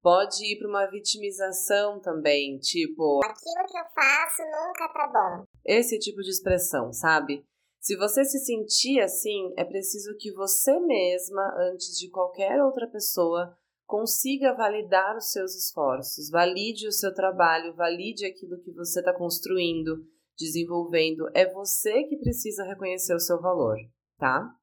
Pode 0.02 0.44
ir 0.44 0.58
para 0.58 0.68
uma 0.68 0.90
vitimização 0.90 2.00
também, 2.00 2.58
tipo, 2.58 3.20
aquilo 3.24 3.64
que 3.70 3.78
eu 3.78 3.84
faço 3.94 4.42
nunca 4.42 4.88
tá 4.88 5.06
bom. 5.06 5.44
Esse 5.64 5.96
tipo 6.00 6.20
de 6.22 6.30
expressão, 6.30 6.92
sabe? 6.92 7.44
Se 7.80 7.96
você 7.96 8.24
se 8.24 8.38
sentir 8.40 9.00
assim, 9.00 9.52
é 9.56 9.64
preciso 9.64 10.16
que 10.18 10.32
você 10.32 10.78
mesma, 10.80 11.42
antes 11.70 11.96
de 11.96 12.10
qualquer 12.10 12.60
outra 12.60 12.88
pessoa, 12.88 13.56
consiga 13.86 14.54
validar 14.54 15.16
os 15.16 15.30
seus 15.30 15.54
esforços, 15.54 16.30
valide 16.30 16.88
o 16.88 16.92
seu 16.92 17.14
trabalho, 17.14 17.74
valide 17.74 18.26
aquilo 18.26 18.60
que 18.60 18.72
você 18.72 18.98
está 18.98 19.12
construindo, 19.12 20.04
desenvolvendo, 20.38 21.28
é 21.34 21.52
você 21.52 22.04
que 22.04 22.16
precisa 22.16 22.64
reconhecer 22.64 23.14
o 23.14 23.20
seu 23.20 23.40
valor, 23.40 23.76
tá? 24.22 24.54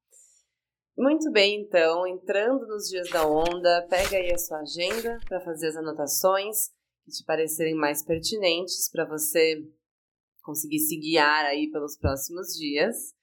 Muito 0.98 1.30
bem, 1.34 1.62
então, 1.62 2.08
entrando 2.08 2.66
nos 2.66 2.88
dias 2.88 3.10
da 3.10 3.28
onda, 3.28 3.86
pega 3.90 4.16
aí 4.16 4.32
a 4.32 4.38
sua 4.38 4.60
agenda 4.60 5.20
para 5.28 5.42
fazer 5.42 5.68
as 5.68 5.76
anotações 5.76 6.70
que 7.04 7.12
te 7.12 7.26
parecerem 7.26 7.76
mais 7.76 8.02
pertinentes 8.02 8.90
para 8.90 9.06
você 9.06 9.62
conseguir 10.42 10.80
se 10.80 10.98
guiar 10.98 11.44
aí 11.44 11.70
pelos 11.72 11.98
próximos 11.98 12.54
dias. 12.58 13.14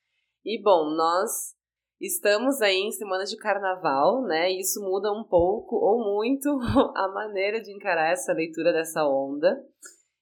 E 0.45 0.61
bom, 0.63 0.91
nós 0.95 1.55
estamos 1.99 2.61
aí 2.61 2.81
em 2.81 2.93
semana 2.93 3.25
de 3.25 3.39
carnaval, 3.39 4.23
né? 4.25 4.53
Isso 4.53 4.83
muda 4.83 5.11
um 5.11 5.25
pouco 5.25 5.77
ou 5.77 6.05
muito 6.05 6.51
a 6.95 7.09
maneira 7.15 7.63
de 7.63 7.73
encarar 7.75 8.13
essa 8.13 8.35
leitura 8.35 8.75
dessa 8.75 9.09
onda. 9.09 9.59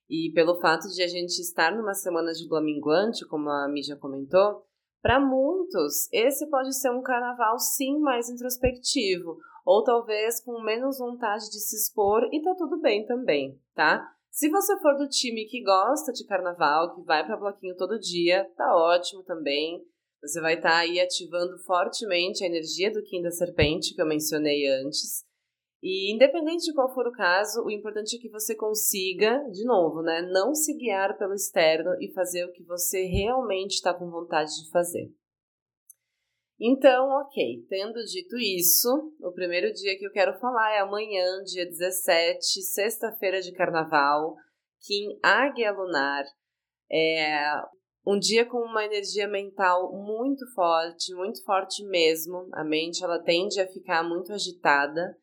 E 0.09 0.31
pelo 0.33 0.61
fato 0.61 0.87
de 0.91 1.03
a 1.03 1.09
gente 1.09 1.41
estar 1.41 1.75
numa 1.75 1.93
semana 1.93 2.33
de 2.33 2.47
lua 2.49 2.63
minguante, 2.63 3.27
como 3.27 3.51
a 3.51 3.69
Mídia 3.69 3.97
comentou, 3.97 4.65
para 5.05 5.21
muitos 5.21 6.11
esse 6.11 6.49
pode 6.49 6.75
ser 6.75 6.91
um 6.91 7.03
carnaval 7.03 7.59
sim 7.59 7.99
mais 7.99 8.31
introspectivo, 8.31 9.37
ou 9.63 9.85
talvez 9.85 10.43
com 10.43 10.63
menos 10.63 10.97
vontade 10.97 11.45
de 11.51 11.61
se 11.61 11.77
expor 11.77 12.27
e 12.33 12.41
tá 12.41 12.55
tudo 12.57 12.81
bem 12.81 13.05
também, 13.05 13.61
tá? 13.75 14.03
Se 14.31 14.49
você 14.49 14.81
for 14.81 14.97
do 14.97 15.07
time 15.07 15.45
que 15.45 15.63
gosta 15.63 16.11
de 16.11 16.25
carnaval, 16.25 16.95
que 16.95 17.03
vai 17.03 17.23
para 17.23 17.37
bloquinho 17.37 17.77
todo 17.77 18.01
dia, 18.01 18.51
tá 18.57 18.75
ótimo 18.75 19.23
também. 19.23 19.85
Você 20.23 20.41
vai 20.41 20.55
estar 20.55 20.71
tá 20.71 20.79
aí 20.79 20.99
ativando 20.99 21.59
fortemente 21.59 22.43
a 22.43 22.47
energia 22.47 22.91
do 22.91 23.03
Kim 23.03 23.21
da 23.21 23.31
Serpente 23.31 23.95
que 23.95 24.01
eu 24.01 24.07
mencionei 24.07 24.67
antes. 24.67 25.23
E 25.87 26.11
independente 26.15 26.65
de 26.65 26.73
qual 26.73 26.89
for 26.95 27.07
o 27.07 27.13
caso, 27.13 27.63
o 27.63 27.71
importante 27.71 28.17
é 28.17 28.19
que 28.19 28.31
você 28.31 28.57
consiga, 28.57 29.39
de 29.51 29.65
novo, 29.67 30.01
né, 30.01 30.23
não 30.23 30.55
se 30.55 30.75
guiar 30.79 31.19
pelo 31.19 31.35
externo 31.35 31.91
e 32.01 32.11
fazer 32.15 32.47
o 32.47 32.53
que 32.53 32.65
você 32.65 33.05
realmente 33.05 33.73
está 33.73 33.93
com 33.93 34.11
vontade 34.11 34.51
de 34.63 34.71
fazer. 34.71 35.13
Então, 36.59 37.11
ok, 37.21 37.67
tendo 37.69 38.03
dito 38.07 38.35
isso, 38.39 38.89
o 39.21 39.31
primeiro 39.33 39.71
dia 39.75 39.99
que 39.99 40.07
eu 40.07 40.11
quero 40.11 40.33
falar 40.39 40.73
é 40.73 40.79
amanhã, 40.79 41.43
dia 41.45 41.67
17, 41.67 42.63
sexta-feira 42.63 43.43
de 43.43 43.53
carnaval, 43.53 44.37
Kim 44.87 45.19
Águia 45.23 45.71
Lunar. 45.71 46.25
É, 46.91 47.61
Um 48.07 48.19
dia 48.19 48.47
com 48.47 48.57
uma 48.59 48.87
energia 48.87 49.29
mental 49.29 49.93
muito 49.93 50.47
forte, 50.55 51.15
muito 51.15 51.45
forte 51.45 51.85
mesmo. 51.85 52.49
A 52.55 52.65
mente 52.65 53.05
ela 53.05 53.19
tende 53.19 53.61
a 53.61 53.67
ficar 53.67 54.03
muito 54.03 54.33
agitada 54.33 55.15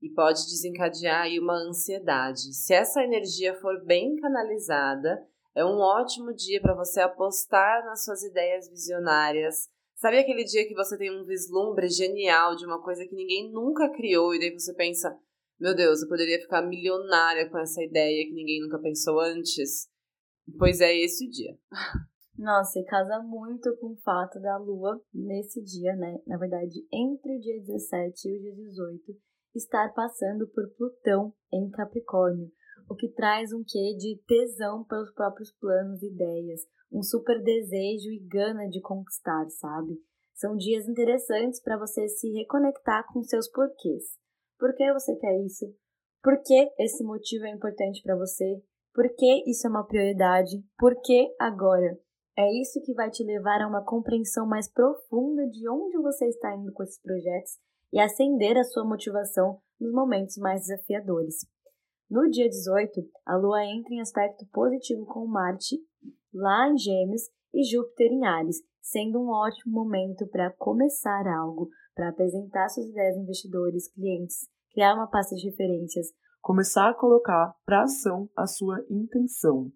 e 0.00 0.08
pode 0.10 0.44
desencadear 0.46 1.22
aí 1.22 1.38
uma 1.38 1.54
ansiedade. 1.54 2.54
Se 2.54 2.72
essa 2.72 3.02
energia 3.02 3.54
for 3.54 3.84
bem 3.84 4.16
canalizada, 4.16 5.22
é 5.54 5.64
um 5.64 5.78
ótimo 5.78 6.32
dia 6.32 6.60
para 6.60 6.74
você 6.74 7.00
apostar 7.00 7.84
nas 7.84 8.04
suas 8.04 8.22
ideias 8.22 8.68
visionárias. 8.68 9.68
Sabe 9.96 10.18
aquele 10.18 10.44
dia 10.44 10.66
que 10.68 10.74
você 10.74 10.96
tem 10.96 11.10
um 11.10 11.24
vislumbre 11.24 11.88
genial 11.88 12.54
de 12.54 12.64
uma 12.64 12.80
coisa 12.80 13.04
que 13.04 13.14
ninguém 13.14 13.50
nunca 13.50 13.90
criou 13.90 14.34
e 14.34 14.38
daí 14.38 14.52
você 14.52 14.72
pensa: 14.74 15.18
meu 15.58 15.74
Deus, 15.74 16.00
eu 16.00 16.08
poderia 16.08 16.40
ficar 16.40 16.62
milionária 16.62 17.50
com 17.50 17.58
essa 17.58 17.82
ideia 17.82 18.24
que 18.24 18.32
ninguém 18.32 18.60
nunca 18.60 18.78
pensou 18.78 19.18
antes? 19.18 19.88
Pois 20.56 20.80
é 20.80 20.96
esse 20.96 21.26
o 21.26 21.30
dia. 21.30 21.58
Nossa, 22.38 22.78
e 22.78 22.84
casa 22.84 23.20
muito 23.20 23.76
com 23.78 23.88
o 23.94 23.96
fato 23.96 24.38
da 24.38 24.56
Lua 24.56 25.02
nesse 25.12 25.60
dia, 25.60 25.96
né? 25.96 26.20
Na 26.24 26.38
verdade, 26.38 26.86
entre 26.92 27.36
o 27.36 27.40
dia 27.40 27.60
17 27.60 28.28
e 28.28 28.36
o 28.36 28.40
dia 28.40 28.54
18, 28.54 29.02
estar 29.58 29.92
passando 29.92 30.46
por 30.48 30.68
Plutão 30.76 31.34
em 31.52 31.68
Capricórnio, 31.70 32.50
o 32.88 32.94
que 32.94 33.08
traz 33.08 33.52
um 33.52 33.62
quê 33.66 33.94
de 33.96 34.20
tesão 34.26 34.84
pelos 34.84 35.12
próprios 35.12 35.52
planos 35.52 36.02
e 36.02 36.06
ideias, 36.06 36.60
um 36.90 37.02
super 37.02 37.42
desejo 37.42 38.10
e 38.10 38.18
gana 38.18 38.68
de 38.68 38.80
conquistar, 38.80 39.48
sabe? 39.50 40.00
São 40.34 40.56
dias 40.56 40.88
interessantes 40.88 41.60
para 41.60 41.76
você 41.76 42.08
se 42.08 42.30
reconectar 42.30 43.04
com 43.12 43.22
seus 43.22 43.48
porquês. 43.50 44.04
Por 44.58 44.74
que 44.74 44.92
você 44.92 45.16
quer 45.16 45.36
isso? 45.44 45.66
Por 46.22 46.40
que 46.42 46.72
esse 46.78 47.04
motivo 47.04 47.44
é 47.44 47.50
importante 47.50 48.02
para 48.02 48.16
você? 48.16 48.62
Por 48.94 49.08
que 49.14 49.50
isso 49.50 49.66
é 49.66 49.70
uma 49.70 49.86
prioridade? 49.86 50.64
Por 50.78 51.00
que 51.02 51.34
agora? 51.38 51.98
É 52.36 52.52
isso 52.60 52.80
que 52.82 52.94
vai 52.94 53.10
te 53.10 53.24
levar 53.24 53.60
a 53.60 53.68
uma 53.68 53.84
compreensão 53.84 54.46
mais 54.46 54.70
profunda 54.72 55.46
de 55.48 55.68
onde 55.68 55.98
você 55.98 56.26
está 56.28 56.54
indo 56.54 56.72
com 56.72 56.84
esses 56.84 57.00
projetos 57.00 57.58
e 57.92 58.00
acender 58.00 58.56
a 58.56 58.64
sua 58.64 58.84
motivação 58.84 59.60
nos 59.80 59.92
momentos 59.92 60.36
mais 60.36 60.62
desafiadores. 60.62 61.46
No 62.10 62.28
dia 62.30 62.48
18, 62.48 63.02
a 63.26 63.36
Lua 63.36 63.64
entra 63.64 63.94
em 63.94 64.00
aspecto 64.00 64.46
positivo 64.52 65.04
com 65.06 65.26
Marte 65.26 65.76
lá 66.32 66.68
em 66.68 66.76
Gêmeos 66.78 67.22
e 67.52 67.62
Júpiter 67.64 68.10
em 68.10 68.26
Ares, 68.26 68.56
sendo 68.80 69.20
um 69.20 69.28
ótimo 69.28 69.72
momento 69.72 70.26
para 70.26 70.50
começar 70.52 71.26
algo, 71.26 71.68
para 71.94 72.08
apresentar 72.08 72.68
suas 72.68 72.86
ideias 72.86 73.16
a 73.16 73.20
investidores, 73.20 73.92
clientes, 73.92 74.48
criar 74.72 74.94
uma 74.94 75.08
pasta 75.08 75.34
de 75.34 75.48
referências, 75.48 76.06
começar 76.40 76.88
a 76.88 76.94
colocar 76.94 77.54
para 77.66 77.82
ação 77.82 78.28
a 78.36 78.46
sua 78.46 78.84
intenção. 78.88 79.70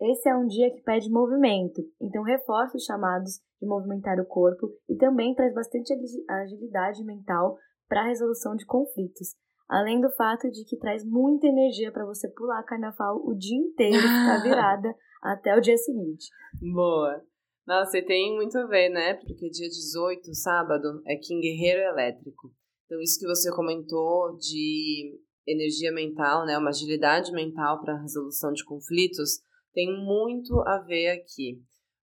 Esse 0.00 0.28
é 0.28 0.36
um 0.36 0.46
dia 0.46 0.70
que 0.70 0.82
pede 0.82 1.10
movimento, 1.10 1.82
então 2.00 2.22
reforça 2.22 2.76
os 2.76 2.84
chamados 2.84 3.40
de 3.60 3.66
movimentar 3.66 4.20
o 4.20 4.26
corpo 4.26 4.68
e 4.88 4.96
também 4.96 5.34
traz 5.34 5.54
bastante 5.54 5.92
agilidade 6.28 7.02
mental 7.02 7.56
para 7.88 8.02
a 8.02 8.08
resolução 8.08 8.54
de 8.54 8.66
conflitos. 8.66 9.34
Além 9.68 10.00
do 10.00 10.10
fato 10.10 10.50
de 10.50 10.64
que 10.64 10.76
traz 10.76 11.04
muita 11.04 11.46
energia 11.46 11.90
para 11.90 12.04
você 12.04 12.28
pular 12.28 12.62
carnaval 12.64 13.20
o 13.24 13.34
dia 13.34 13.56
inteiro 13.56 13.96
ficar 13.96 14.42
virada 14.44 14.94
até 15.22 15.56
o 15.56 15.60
dia 15.60 15.76
seguinte. 15.76 16.28
Boa! 16.60 17.24
Nossa, 17.66 17.98
e 17.98 18.04
tem 18.04 18.36
muito 18.36 18.56
a 18.58 18.66
ver, 18.66 18.90
né? 18.90 19.14
Porque 19.14 19.50
dia 19.50 19.68
18, 19.68 20.32
sábado, 20.34 21.02
é 21.04 21.16
Kim 21.16 21.40
Guerreiro 21.40 21.80
Elétrico. 21.80 22.52
Então, 22.84 23.00
isso 23.00 23.18
que 23.18 23.26
você 23.26 23.50
comentou 23.50 24.36
de 24.36 25.18
energia 25.44 25.90
mental, 25.90 26.46
né? 26.46 26.56
Uma 26.56 26.70
agilidade 26.70 27.32
mental 27.32 27.80
para 27.80 27.94
a 27.94 28.00
resolução 28.00 28.52
de 28.52 28.64
conflitos 28.64 29.40
tem 29.76 29.94
muito 29.94 30.58
a 30.66 30.78
ver 30.78 31.08
aqui. 31.08 31.60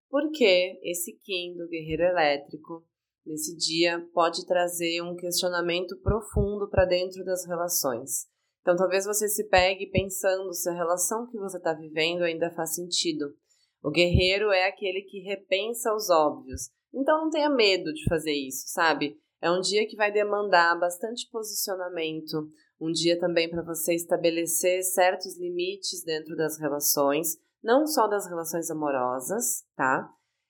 Porque 0.08 0.80
esse 0.84 1.18
Kim 1.24 1.58
do 1.58 1.68
Guerreiro 1.68 2.04
Elétrico, 2.04 2.86
nesse 3.26 3.58
dia, 3.58 4.00
pode 4.14 4.46
trazer 4.46 5.02
um 5.02 5.16
questionamento 5.16 6.00
profundo 6.04 6.70
para 6.70 6.86
dentro 6.86 7.26
das 7.26 7.48
relações. 7.48 8.28
Então, 8.62 8.76
talvez 8.76 9.06
você 9.06 9.28
se 9.28 9.50
pegue 9.50 9.88
pensando 9.88 10.54
se 10.54 10.70
a 10.70 10.74
relação 10.74 11.28
que 11.28 11.38
você 11.40 11.58
está 11.58 11.74
vivendo 11.74 12.22
ainda 12.22 12.52
faz 12.52 12.76
sentido. 12.76 13.34
O 13.82 13.90
guerreiro 13.90 14.52
é 14.52 14.68
aquele 14.68 15.02
que 15.02 15.22
repensa 15.22 15.92
os 15.96 16.12
óbvios. 16.12 16.70
Então, 16.94 17.24
não 17.24 17.32
tenha 17.32 17.50
medo 17.50 17.92
de 17.92 18.06
fazer 18.06 18.34
isso, 18.34 18.68
sabe? 18.68 19.18
É 19.42 19.50
um 19.50 19.60
dia 19.60 19.88
que 19.88 19.96
vai 19.96 20.12
demandar 20.12 20.80
bastante 20.80 21.28
posicionamento, 21.32 22.48
um 22.80 22.92
dia 22.92 23.20
também 23.20 23.50
para 23.50 23.64
você 23.64 23.96
estabelecer 23.96 24.84
certos 24.84 25.40
limites 25.40 26.04
dentro 26.04 26.36
das 26.36 26.60
relações, 26.60 27.36
não 27.64 27.88
só 27.88 28.08
das 28.08 28.28
relações 28.28 28.70
amorosas, 28.70 29.64
tá? 29.76 30.10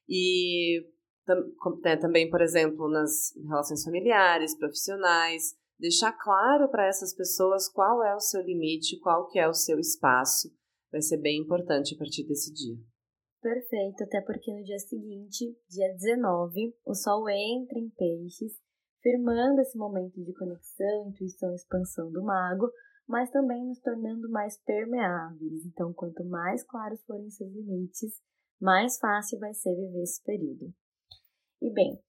E 0.09 0.81
né, 1.83 1.95
também, 1.97 2.29
por 2.29 2.41
exemplo, 2.41 2.89
nas 2.89 3.33
relações 3.47 3.83
familiares, 3.83 4.57
profissionais, 4.57 5.55
deixar 5.79 6.11
claro 6.13 6.69
para 6.69 6.87
essas 6.87 7.13
pessoas 7.13 7.69
qual 7.69 8.03
é 8.03 8.15
o 8.15 8.19
seu 8.19 8.41
limite, 8.41 8.99
qual 8.99 9.27
que 9.27 9.39
é 9.39 9.47
o 9.47 9.53
seu 9.53 9.79
espaço, 9.79 10.49
vai 10.91 11.01
ser 11.01 11.17
bem 11.17 11.41
importante 11.41 11.95
a 11.95 11.97
partir 11.97 12.25
desse 12.25 12.53
dia. 12.53 12.77
Perfeito, 13.41 14.03
até 14.03 14.21
porque 14.21 14.53
no 14.53 14.63
dia 14.63 14.79
seguinte, 14.79 15.53
dia 15.69 15.93
19, 15.93 16.75
o 16.85 16.95
Sol 16.95 17.27
entra 17.29 17.77
em 17.77 17.89
peixes, 17.89 18.53
firmando 19.01 19.59
esse 19.59 19.77
momento 19.77 20.23
de 20.23 20.33
conexão, 20.33 21.09
intuição 21.09 21.51
e 21.51 21.55
expansão 21.55 22.09
do 22.09 22.23
mago, 22.23 22.71
mas 23.07 23.29
também 23.29 23.65
nos 23.65 23.79
tornando 23.79 24.29
mais 24.29 24.57
permeáveis. 24.63 25.65
Então, 25.65 25.93
quanto 25.93 26.23
mais 26.23 26.63
claros 26.63 27.03
forem 27.05 27.29
seus 27.29 27.51
limites, 27.51 28.21
mais 28.59 28.97
fácil 28.97 29.39
vai 29.39 29.53
ser 29.53 29.75
viver 29.75 30.03
esse 30.03 30.23
período. 30.23 30.73
E 31.61 31.71
bem, 31.71 31.99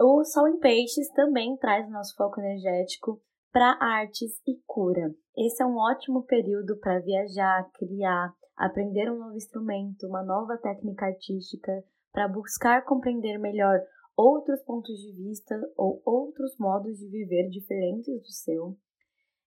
o 0.00 0.24
Sol 0.24 0.48
em 0.48 0.58
Peixes 0.58 1.08
também 1.12 1.56
traz 1.56 1.86
o 1.88 1.90
nosso 1.90 2.14
foco 2.16 2.40
energético 2.40 3.22
para 3.52 3.78
artes 3.80 4.40
e 4.46 4.60
cura. 4.66 5.14
Esse 5.36 5.62
é 5.62 5.66
um 5.66 5.76
ótimo 5.76 6.24
período 6.24 6.76
para 6.78 7.00
viajar, 7.00 7.70
criar, 7.74 8.34
aprender 8.56 9.10
um 9.10 9.18
novo 9.18 9.36
instrumento, 9.36 10.06
uma 10.06 10.22
nova 10.22 10.58
técnica 10.58 11.06
artística, 11.06 11.72
para 12.12 12.28
buscar 12.28 12.84
compreender 12.84 13.38
melhor 13.38 13.80
outros 14.16 14.62
pontos 14.62 14.98
de 14.98 15.12
vista 15.12 15.54
ou 15.76 16.02
outros 16.04 16.56
modos 16.58 16.98
de 16.98 17.08
viver 17.08 17.48
diferentes 17.48 18.22
do 18.22 18.32
seu 18.32 18.76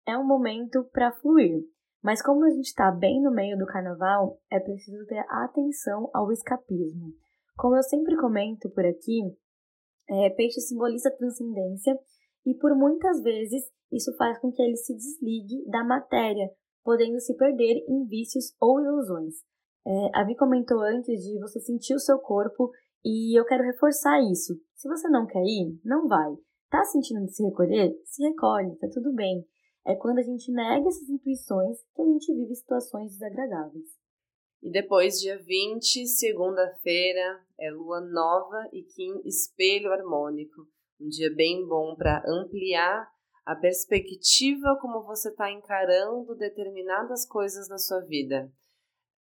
é 0.07 0.17
um 0.17 0.25
momento 0.25 0.85
para 0.93 1.11
fluir. 1.11 1.63
Mas 2.01 2.21
como 2.21 2.45
a 2.45 2.49
gente 2.49 2.67
está 2.67 2.89
bem 2.91 3.21
no 3.21 3.31
meio 3.31 3.57
do 3.57 3.65
carnaval, 3.65 4.39
é 4.49 4.59
preciso 4.59 5.05
ter 5.05 5.25
atenção 5.27 6.09
ao 6.13 6.31
escapismo. 6.31 7.13
Como 7.57 7.75
eu 7.75 7.83
sempre 7.83 8.15
comento 8.15 8.69
por 8.69 8.85
aqui, 8.85 9.19
é, 10.09 10.29
peixe 10.29 10.61
simboliza 10.61 11.11
transcendência 11.17 11.97
e 12.45 12.53
por 12.55 12.75
muitas 12.75 13.21
vezes 13.21 13.63
isso 13.91 14.15
faz 14.15 14.39
com 14.39 14.51
que 14.51 14.61
ele 14.61 14.77
se 14.77 14.95
desligue 14.95 15.65
da 15.69 15.83
matéria, 15.83 16.49
podendo 16.83 17.19
se 17.19 17.35
perder 17.35 17.83
em 17.89 18.05
vícios 18.05 18.55
ou 18.61 18.79
ilusões. 18.79 19.33
É, 19.85 20.19
a 20.19 20.23
Vi 20.23 20.35
comentou 20.35 20.79
antes 20.81 21.23
de 21.23 21.39
você 21.39 21.59
sentir 21.59 21.93
o 21.95 21.99
seu 21.99 22.19
corpo 22.19 22.71
e 23.03 23.37
eu 23.37 23.43
quero 23.45 23.63
reforçar 23.63 24.21
isso. 24.21 24.53
Se 24.75 24.87
você 24.87 25.09
não 25.09 25.25
quer 25.25 25.43
ir, 25.43 25.79
não 25.83 26.07
vai. 26.07 26.35
Tá 26.69 26.83
sentindo 26.83 27.25
de 27.25 27.33
se 27.33 27.43
recolher? 27.43 27.93
Se 28.05 28.23
recolhe, 28.23 28.77
tá 28.77 28.87
tudo 28.93 29.13
bem. 29.13 29.45
É 29.87 29.95
quando 29.95 30.19
a 30.19 30.21
gente 30.21 30.51
nega 30.51 30.85
essas 30.89 31.07
intuições 31.07 31.77
que 31.95 32.01
a 32.01 32.05
gente 32.05 32.33
vive 32.33 32.53
situações 32.53 33.13
desagradáveis. 33.13 33.87
E 34.61 34.69
depois, 34.69 35.17
dia 35.17 35.37
20, 35.37 36.05
segunda-feira, 36.07 37.41
é 37.57 37.71
lua 37.71 38.01
nova 38.01 38.67
e 38.73 38.83
Kim 38.83 39.21
espelho 39.23 39.93
harmônico. 39.93 40.67
Um 40.99 41.07
dia 41.07 41.33
bem 41.33 41.65
bom 41.65 41.95
para 41.95 42.21
ampliar 42.27 43.07
a 43.45 43.55
perspectiva 43.55 44.77
como 44.81 45.05
você 45.05 45.29
está 45.29 45.49
encarando 45.49 46.35
determinadas 46.35 47.25
coisas 47.25 47.69
na 47.69 47.77
sua 47.77 48.01
vida. 48.01 48.51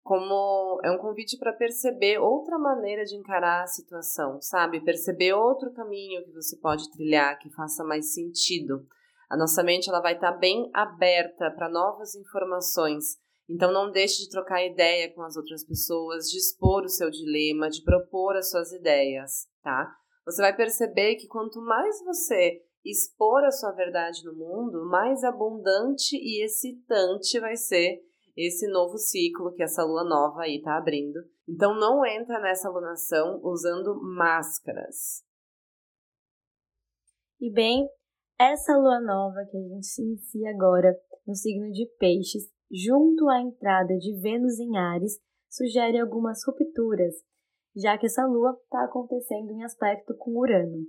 Como 0.02 0.80
é 0.82 0.90
um 0.90 0.98
convite 0.98 1.36
para 1.36 1.52
perceber 1.52 2.18
outra 2.18 2.58
maneira 2.58 3.04
de 3.04 3.16
encarar 3.16 3.64
a 3.64 3.66
situação, 3.66 4.40
sabe? 4.40 4.82
Perceber 4.82 5.34
outro 5.34 5.70
caminho 5.74 6.24
que 6.24 6.32
você 6.32 6.56
pode 6.56 6.90
trilhar 6.90 7.38
que 7.38 7.50
faça 7.50 7.84
mais 7.84 8.14
sentido. 8.14 8.86
A 9.30 9.36
nossa 9.36 9.62
mente 9.62 9.88
ela 9.88 10.00
vai 10.00 10.14
estar 10.14 10.32
tá 10.32 10.38
bem 10.38 10.70
aberta 10.72 11.50
para 11.50 11.68
novas 11.68 12.14
informações. 12.14 13.16
Então 13.48 13.72
não 13.72 13.90
deixe 13.90 14.22
de 14.22 14.30
trocar 14.30 14.64
ideia 14.64 15.12
com 15.14 15.22
as 15.22 15.36
outras 15.36 15.64
pessoas, 15.64 16.26
de 16.30 16.38
expor 16.38 16.84
o 16.84 16.88
seu 16.88 17.10
dilema, 17.10 17.68
de 17.68 17.82
propor 17.82 18.36
as 18.36 18.50
suas 18.50 18.72
ideias, 18.72 19.46
tá? 19.62 19.94
Você 20.24 20.40
vai 20.40 20.56
perceber 20.56 21.16
que 21.16 21.26
quanto 21.26 21.60
mais 21.60 22.02
você 22.04 22.62
expor 22.84 23.44
a 23.44 23.50
sua 23.50 23.72
verdade 23.72 24.24
no 24.24 24.34
mundo, 24.34 24.86
mais 24.88 25.24
abundante 25.24 26.16
e 26.16 26.44
excitante 26.44 27.38
vai 27.40 27.56
ser 27.56 28.00
esse 28.36 28.66
novo 28.66 28.98
ciclo 28.98 29.52
que 29.54 29.62
essa 29.62 29.84
lua 29.84 30.04
nova 30.04 30.42
aí 30.42 30.60
tá 30.60 30.76
abrindo. 30.76 31.20
Então 31.48 31.74
não 31.74 32.04
entra 32.04 32.40
nessa 32.40 32.68
alunação 32.68 33.40
usando 33.42 34.00
máscaras. 34.02 35.22
E 37.40 37.52
bem, 37.52 37.88
essa 38.38 38.76
lua 38.76 39.00
nova 39.00 39.44
que 39.50 39.56
a 39.56 39.60
gente 39.60 40.02
inicia 40.02 40.50
agora 40.50 40.94
no 41.26 41.34
signo 41.34 41.70
de 41.70 41.86
Peixes, 41.98 42.44
junto 42.70 43.28
à 43.28 43.40
entrada 43.40 43.96
de 43.98 44.20
Vênus 44.20 44.58
em 44.58 44.76
Ares, 44.76 45.18
sugere 45.48 45.98
algumas 45.98 46.44
rupturas. 46.46 47.14
já 47.76 47.98
que 47.98 48.06
essa 48.06 48.24
lua 48.24 48.56
está 48.62 48.84
acontecendo 48.84 49.50
em 49.50 49.64
aspecto 49.64 50.14
com 50.16 50.38
Urano. 50.38 50.86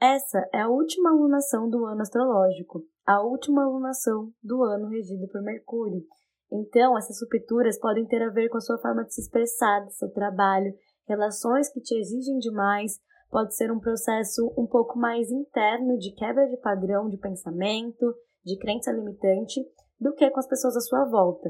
Essa 0.00 0.48
é 0.52 0.60
a 0.60 0.68
última 0.68 1.10
lunação 1.10 1.68
do 1.68 1.84
ano 1.84 2.02
astrológico, 2.02 2.84
a 3.04 3.20
última 3.20 3.66
lunação 3.66 4.32
do 4.40 4.62
ano 4.62 4.86
regido 4.86 5.26
por 5.28 5.42
Mercúrio. 5.42 6.04
Então, 6.52 6.96
essas 6.96 7.20
rupturas 7.20 7.78
podem 7.78 8.06
ter 8.06 8.22
a 8.22 8.30
ver 8.30 8.48
com 8.48 8.58
a 8.58 8.60
sua 8.60 8.78
forma 8.78 9.04
de 9.04 9.12
se 9.12 9.20
expressar, 9.20 9.84
seu 9.90 10.08
trabalho, 10.10 10.72
relações 11.06 11.68
que 11.68 11.80
te 11.80 11.94
exigem 11.96 12.38
demais, 12.38 13.00
pode 13.30 13.54
ser 13.54 13.70
um 13.70 13.78
processo 13.78 14.52
um 14.56 14.66
pouco 14.66 14.98
mais 14.98 15.30
interno 15.30 15.96
de 15.98 16.12
quebra 16.14 16.48
de 16.48 16.56
padrão 16.56 17.08
de 17.08 17.16
pensamento, 17.16 18.14
de 18.44 18.58
crença 18.58 18.92
limitante, 18.92 19.60
do 19.98 20.12
que 20.14 20.28
com 20.30 20.40
as 20.40 20.48
pessoas 20.48 20.76
à 20.76 20.80
sua 20.80 21.04
volta. 21.04 21.48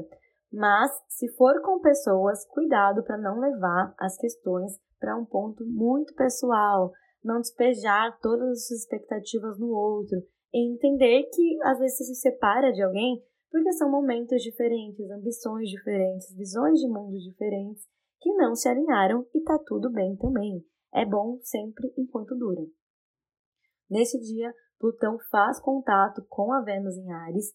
Mas, 0.51 0.91
se 1.07 1.29
for 1.35 1.61
com 1.61 1.79
pessoas, 1.79 2.45
cuidado 2.47 3.03
para 3.03 3.17
não 3.17 3.39
levar 3.39 3.93
as 3.97 4.17
questões 4.17 4.73
para 4.99 5.17
um 5.17 5.25
ponto 5.25 5.65
muito 5.65 6.13
pessoal, 6.13 6.91
não 7.23 7.39
despejar 7.39 8.17
todas 8.19 8.49
as 8.49 8.67
suas 8.67 8.81
expectativas 8.81 9.57
no 9.57 9.69
outro 9.69 10.17
e 10.53 10.73
entender 10.73 11.23
que 11.33 11.57
às 11.63 11.79
vezes 11.79 11.97
você 11.97 12.03
se 12.03 12.15
separa 12.15 12.71
de 12.71 12.81
alguém 12.81 13.23
porque 13.49 13.71
são 13.73 13.89
momentos 13.89 14.41
diferentes, 14.41 15.09
ambições 15.09 15.69
diferentes, 15.69 16.33
visões 16.35 16.79
de 16.79 16.87
mundos 16.87 17.23
diferentes 17.23 17.83
que 18.19 18.33
não 18.33 18.55
se 18.55 18.69
alinharam 18.69 19.25
e 19.33 19.41
tá 19.41 19.59
tudo 19.65 19.89
bem 19.91 20.15
também. 20.15 20.63
É 20.93 21.05
bom 21.05 21.39
sempre 21.41 21.93
enquanto 21.97 22.35
dura. 22.35 22.61
Nesse 23.89 24.19
dia, 24.19 24.53
Plutão 24.79 25.17
faz 25.29 25.59
contato 25.59 26.25
com 26.27 26.51
a 26.51 26.61
Vênus 26.61 26.97
em 26.97 27.11
Ares 27.11 27.53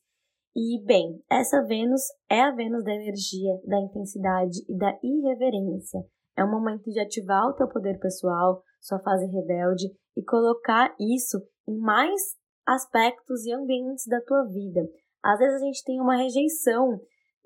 e, 0.55 0.83
bem, 0.85 1.23
essa 1.31 1.63
Vênus 1.63 2.03
é 2.31 2.41
a 2.41 2.51
Vênus 2.51 2.85
da 2.85 2.95
energia, 2.95 3.61
da 3.67 3.79
intensidade 3.79 4.59
e 4.69 4.77
da 4.77 4.99
irreverência. 5.03 6.01
É 6.37 6.45
um 6.45 6.51
momento 6.51 6.91
de 6.91 7.01
ativar 7.01 7.49
o 7.49 7.55
teu 7.55 7.69
poder 7.69 7.99
pessoal, 7.99 8.63
sua 8.81 8.99
fase 9.01 9.27
rebelde 9.27 9.87
e 10.17 10.23
colocar 10.23 10.95
isso 11.01 11.39
em 11.69 11.79
mais 11.79 12.21
aspectos 12.67 13.45
e 13.45 13.53
ambientes 13.53 14.07
da 14.07 14.21
tua 14.21 14.45
vida. 14.45 14.81
Às 15.23 15.39
vezes 15.39 15.63
a 15.63 15.65
gente 15.65 15.85
tem 15.85 16.01
uma 16.01 16.17
rejeição 16.17 17.01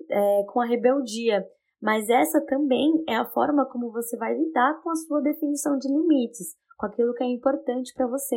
é, 0.09 0.43
com 0.51 0.61
a 0.61 0.65
rebeldia, 0.65 1.45
mas 1.81 2.07
essa 2.09 2.39
também 2.45 3.03
é 3.09 3.15
a 3.15 3.29
forma 3.29 3.67
como 3.69 3.91
você 3.91 4.15
vai 4.17 4.37
lidar 4.37 4.79
com 4.83 4.91
a 4.91 4.95
sua 4.95 5.21
definição 5.21 5.77
de 5.77 5.87
limites, 5.87 6.55
com 6.77 6.85
aquilo 6.85 7.13
que 7.13 7.23
é 7.23 7.27
importante 7.27 7.91
para 7.95 8.07
você. 8.07 8.35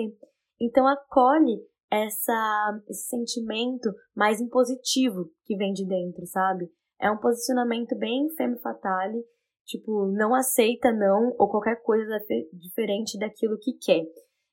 Então 0.60 0.86
acolhe 0.88 1.60
essa, 1.90 2.80
esse 2.88 3.06
sentimento 3.08 3.92
mais 4.16 4.40
impositivo 4.40 5.30
que 5.44 5.56
vem 5.56 5.72
de 5.72 5.86
dentro, 5.86 6.26
sabe? 6.26 6.70
É 7.00 7.10
um 7.10 7.18
posicionamento 7.18 7.96
bem 7.98 8.30
femme 8.36 8.58
fatale, 8.60 9.22
tipo, 9.66 10.06
não 10.06 10.34
aceita 10.34 10.90
não 10.90 11.34
ou 11.38 11.48
qualquer 11.50 11.82
coisa 11.82 12.18
diferente 12.52 13.18
daquilo 13.18 13.58
que 13.60 13.74
quer. 13.74 14.04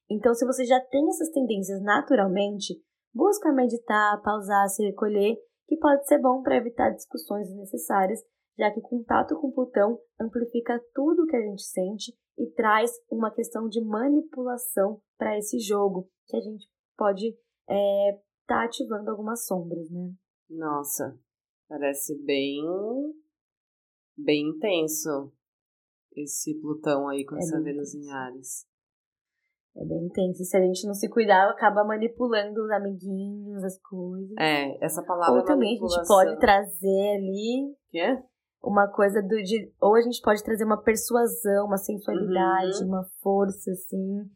Então, 0.10 0.34
se 0.34 0.46
você 0.46 0.66
já 0.66 0.80
tem 0.82 1.08
essas 1.08 1.30
tendências 1.30 1.82
naturalmente, 1.82 2.76
busca 3.14 3.54
meditar, 3.54 4.22
pausar, 4.22 4.68
se 4.68 4.84
recolher, 4.84 5.38
que 5.68 5.78
pode 5.78 6.06
ser 6.06 6.20
bom 6.20 6.42
para 6.42 6.58
evitar 6.58 6.90
discussões 6.90 7.48
desnecessárias 7.48 8.20
já 8.58 8.72
que 8.72 8.80
o 8.80 8.84
contato 8.84 9.36
com 9.40 9.52
Plutão 9.52 10.00
amplifica 10.20 10.80
tudo 10.94 11.24
o 11.24 11.28
que 11.28 11.36
a 11.36 11.42
gente 11.42 11.64
sente 11.64 12.16
e 12.38 12.50
traz 12.52 12.92
uma 13.10 13.32
questão 13.32 13.68
de 13.68 13.82
manipulação 13.82 15.02
para 15.18 15.38
esse 15.38 15.60
jogo, 15.60 16.10
que 16.28 16.38
a 16.38 16.42
gente 16.42 16.68
pode 16.98 17.28
estar 17.28 17.40
é, 17.70 18.22
tá 18.48 18.64
ativando 18.64 19.10
algumas 19.10 19.46
sombras, 19.46 19.90
né? 19.90 20.12
Nossa, 20.50 21.18
parece 21.68 22.18
bem, 22.24 22.64
bem 24.18 24.50
intenso 24.50 25.32
esse 26.16 26.60
Plutão 26.60 27.08
aí 27.08 27.26
com 27.26 27.36
é 27.36 27.40
essa 27.40 27.62
Vênus 27.62 27.94
em 27.96 28.12
Ares. 28.12 28.66
É 29.76 29.86
bem 29.86 30.06
intenso. 30.06 30.44
Se 30.44 30.58
a 30.58 30.62
gente 30.62 30.86
não 30.86 30.94
se 30.94 31.10
cuidar, 31.10 31.50
acaba 31.50 31.86
manipulando 31.86 32.62
os 32.62 32.72
amiguinhos, 32.72 33.64
as 33.64 33.80
coisas. 33.80 34.36
É, 34.38 34.84
essa 34.84 35.02
palavra 35.02 35.40
Ou 35.40 35.46
também 35.46 35.78
a 35.78 35.88
gente 35.88 36.08
pode 36.08 36.38
trazer 36.40 37.16
ali. 37.16 37.74
Quê? 37.90 38.22
Uma 38.64 38.88
coisa 38.88 39.22
do 39.22 39.42
de 39.42 39.72
ou 39.82 39.96
a 39.96 40.02
gente 40.02 40.22
pode 40.22 40.44
trazer 40.44 40.64
uma 40.64 40.82
persuasão, 40.82 41.66
uma 41.66 41.78
sensualidade, 41.78 42.84
uhum. 42.84 42.90
uma 42.90 43.04
força 43.22 43.72
assim 43.72 44.30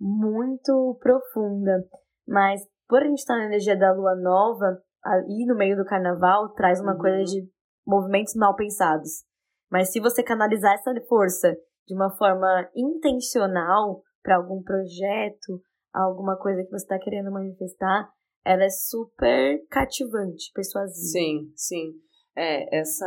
muito 0.00 0.98
profunda. 1.00 1.84
Mas 2.26 2.62
por 2.88 3.02
a 3.02 3.04
gente 3.06 3.18
estar 3.18 3.36
na 3.36 3.46
energia 3.46 3.76
da 3.76 3.92
lua 3.92 4.14
nova, 4.14 4.78
aí 5.04 5.44
no 5.46 5.56
meio 5.56 5.76
do 5.76 5.84
carnaval 5.84 6.52
traz 6.54 6.80
uma 6.80 6.92
uhum. 6.92 6.98
coisa 6.98 7.24
de 7.24 7.48
movimentos 7.86 8.34
mal 8.34 8.54
pensados. 8.54 9.24
Mas 9.70 9.92
se 9.92 10.00
você 10.00 10.22
canalizar 10.22 10.74
essa 10.74 10.92
força 11.08 11.56
de 11.86 11.94
uma 11.94 12.10
forma 12.16 12.68
intencional 12.74 14.02
para 14.22 14.36
algum 14.36 14.62
projeto, 14.62 15.60
alguma 15.92 16.36
coisa 16.36 16.62
que 16.62 16.70
você 16.70 16.84
está 16.84 16.98
querendo 16.98 17.30
manifestar, 17.30 18.08
ela 18.44 18.64
é 18.64 18.70
super 18.70 19.66
cativante, 19.68 20.50
persuasiva. 20.54 21.06
Sim, 21.06 21.52
sim. 21.54 21.92
É, 22.36 22.78
essa 22.78 23.06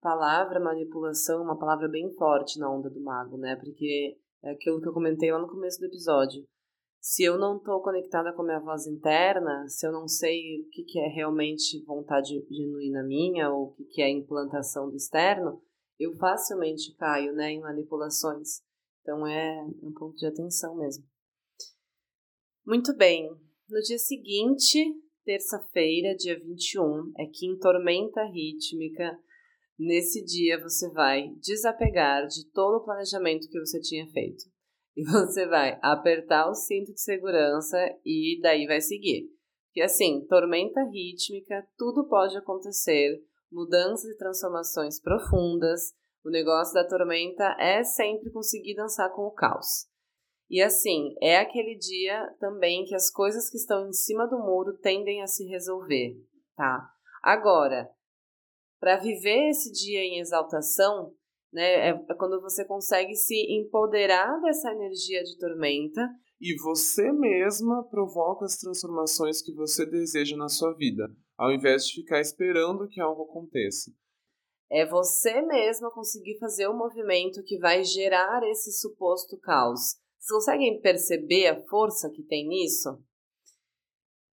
palavra 0.00 0.58
manipulação 0.58 1.40
é 1.40 1.42
uma 1.44 1.58
palavra 1.58 1.88
bem 1.88 2.12
forte 2.14 2.58
na 2.58 2.70
onda 2.70 2.90
do 2.90 3.00
mago, 3.00 3.36
né? 3.36 3.54
Porque 3.56 4.18
é 4.42 4.50
aquilo 4.50 4.80
que 4.80 4.88
eu 4.88 4.92
comentei 4.92 5.30
lá 5.30 5.38
no 5.38 5.48
começo 5.48 5.78
do 5.78 5.86
episódio. 5.86 6.44
Se 7.00 7.22
eu 7.22 7.38
não 7.38 7.56
estou 7.56 7.80
conectada 7.80 8.32
com 8.32 8.42
a 8.42 8.44
minha 8.44 8.60
voz 8.60 8.86
interna, 8.86 9.66
se 9.68 9.86
eu 9.86 9.92
não 9.92 10.06
sei 10.06 10.60
o 10.60 10.68
que, 10.70 10.82
que 10.84 10.98
é 10.98 11.08
realmente 11.08 11.82
vontade 11.84 12.44
genuína 12.50 13.02
minha 13.02 13.50
ou 13.50 13.68
o 13.68 13.72
que, 13.72 13.84
que 13.84 14.02
é 14.02 14.10
implantação 14.10 14.90
do 14.90 14.96
externo, 14.96 15.62
eu 15.98 16.14
facilmente 16.16 16.94
caio 16.96 17.32
né, 17.32 17.52
em 17.52 17.60
manipulações. 17.60 18.62
Então 19.00 19.26
é 19.26 19.62
um 19.82 19.92
ponto 19.92 20.16
de 20.16 20.26
atenção 20.26 20.76
mesmo. 20.76 21.04
Muito 22.66 22.94
bem. 22.94 23.30
No 23.68 23.80
dia 23.80 23.98
seguinte, 23.98 24.84
terça-feira, 25.24 26.14
dia 26.16 26.38
21, 26.38 27.12
é 27.18 27.26
Kim 27.26 27.58
Tormenta 27.58 28.24
Rítmica. 28.24 29.18
Nesse 29.78 30.24
dia 30.24 30.60
você 30.60 30.90
vai 30.90 31.28
desapegar 31.40 32.26
de 32.26 32.50
todo 32.52 32.76
o 32.76 32.84
planejamento 32.84 33.48
que 33.48 33.58
você 33.58 33.80
tinha 33.80 34.06
feito. 34.08 34.44
E 34.96 35.04
você 35.04 35.46
vai 35.46 35.78
apertar 35.82 36.48
o 36.50 36.54
cinto 36.54 36.92
de 36.92 37.00
segurança 37.00 37.78
e 38.04 38.38
daí 38.42 38.66
vai 38.66 38.80
seguir. 38.80 39.30
Porque 39.68 39.82
assim, 39.82 40.26
tormenta 40.26 40.82
rítmica, 40.90 41.64
tudo 41.78 42.08
pode 42.08 42.36
acontecer, 42.36 43.22
mudanças 43.50 44.10
e 44.10 44.16
transformações 44.16 45.00
profundas. 45.00 45.92
O 46.24 46.30
negócio 46.30 46.74
da 46.74 46.86
tormenta 46.86 47.56
é 47.58 47.82
sempre 47.84 48.30
conseguir 48.30 48.74
dançar 48.74 49.10
com 49.14 49.22
o 49.22 49.30
caos. 49.30 49.89
E 50.50 50.60
assim, 50.60 51.14
é 51.22 51.38
aquele 51.38 51.76
dia 51.76 52.26
também 52.40 52.84
que 52.84 52.94
as 52.94 53.08
coisas 53.08 53.48
que 53.48 53.56
estão 53.56 53.88
em 53.88 53.92
cima 53.92 54.26
do 54.26 54.36
muro 54.36 54.76
tendem 54.78 55.22
a 55.22 55.26
se 55.28 55.46
resolver, 55.46 56.16
tá? 56.56 56.90
Agora, 57.22 57.88
para 58.80 58.96
viver 58.96 59.50
esse 59.50 59.70
dia 59.70 60.00
em 60.00 60.18
exaltação, 60.18 61.14
né, 61.52 61.62
é, 61.62 61.88
é 61.90 62.14
quando 62.14 62.40
você 62.40 62.64
consegue 62.64 63.14
se 63.14 63.34
empoderar 63.52 64.40
dessa 64.40 64.72
energia 64.72 65.22
de 65.22 65.38
tormenta 65.38 66.08
e 66.40 66.60
você 66.60 67.12
mesma 67.12 67.84
provoca 67.88 68.44
as 68.44 68.56
transformações 68.56 69.42
que 69.42 69.54
você 69.54 69.86
deseja 69.86 70.36
na 70.36 70.48
sua 70.48 70.72
vida, 70.74 71.06
ao 71.36 71.52
invés 71.52 71.86
de 71.86 72.00
ficar 72.00 72.20
esperando 72.20 72.88
que 72.88 73.00
algo 73.00 73.22
aconteça. 73.22 73.92
É 74.72 74.86
você 74.86 75.42
mesma 75.42 75.90
conseguir 75.92 76.38
fazer 76.38 76.66
o 76.66 76.76
movimento 76.76 77.42
que 77.44 77.58
vai 77.58 77.84
gerar 77.84 78.42
esse 78.44 78.72
suposto 78.72 79.38
caos. 79.38 79.99
Vocês 80.20 80.44
conseguem 80.44 80.80
perceber 80.82 81.46
a 81.46 81.60
força 81.62 82.10
que 82.10 82.22
tem 82.22 82.46
nisso? 82.46 83.02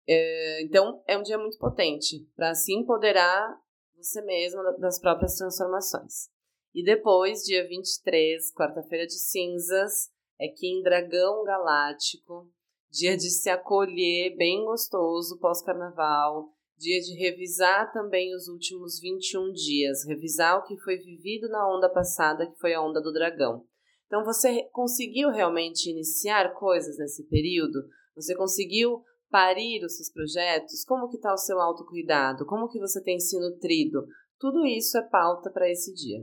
É, 0.08 0.62
então, 0.62 1.02
é 1.06 1.16
um 1.16 1.22
dia 1.22 1.36
muito 1.36 1.58
potente 1.58 2.26
para 2.34 2.54
se 2.54 2.74
empoderar 2.74 3.54
você 3.94 4.22
mesma 4.22 4.62
das 4.78 4.98
próprias 4.98 5.36
transformações. 5.36 6.30
E 6.74 6.82
depois, 6.82 7.42
dia 7.42 7.68
23, 7.68 8.52
quarta-feira 8.54 9.06
de 9.06 9.18
cinzas, 9.18 10.10
é 10.40 10.48
Kim 10.48 10.82
Dragão 10.82 11.44
Galáctico, 11.44 12.50
dia 12.90 13.16
de 13.16 13.30
se 13.30 13.50
acolher 13.50 14.36
bem 14.36 14.64
gostoso 14.64 15.38
pós-carnaval, 15.38 16.50
dia 16.78 17.00
de 17.00 17.14
revisar 17.14 17.92
também 17.92 18.34
os 18.34 18.48
últimos 18.48 18.98
21 19.00 19.52
dias, 19.52 20.06
revisar 20.06 20.58
o 20.58 20.64
que 20.64 20.76
foi 20.78 20.96
vivido 20.96 21.48
na 21.48 21.68
onda 21.68 21.88
passada, 21.88 22.50
que 22.50 22.58
foi 22.58 22.74
a 22.74 22.82
onda 22.82 23.00
do 23.00 23.12
dragão. 23.12 23.66
Então 24.06 24.24
você 24.24 24.64
conseguiu 24.72 25.30
realmente 25.30 25.90
iniciar 25.90 26.52
coisas 26.54 26.98
nesse 26.98 27.24
período? 27.28 27.80
Você 28.14 28.34
conseguiu 28.34 29.02
parir 29.30 29.84
os 29.84 29.96
seus 29.96 30.10
projetos? 30.12 30.84
Como 30.84 31.08
que 31.08 31.16
está 31.16 31.32
o 31.32 31.38
seu 31.38 31.60
autocuidado? 31.60 32.46
Como 32.46 32.68
que 32.68 32.78
você 32.78 33.02
tem 33.02 33.18
se 33.18 33.38
nutrido? 33.38 34.06
Tudo 34.38 34.64
isso 34.66 34.96
é 34.98 35.02
pauta 35.02 35.50
para 35.50 35.68
esse 35.70 35.92
dia. 35.94 36.20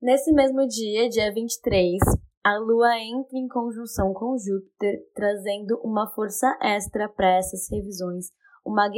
Nesse 0.00 0.32
mesmo 0.32 0.66
dia, 0.66 1.08
dia 1.08 1.32
23, 1.32 1.98
a 2.42 2.58
Lua 2.58 2.98
entra 2.98 3.36
em 3.36 3.48
conjunção 3.48 4.14
com 4.14 4.38
Júpiter, 4.38 4.98
trazendo 5.14 5.78
uma 5.84 6.10
força 6.10 6.56
extra 6.62 7.06
para 7.06 7.36
essas 7.36 7.70
revisões, 7.70 8.28
uma, 8.64 8.88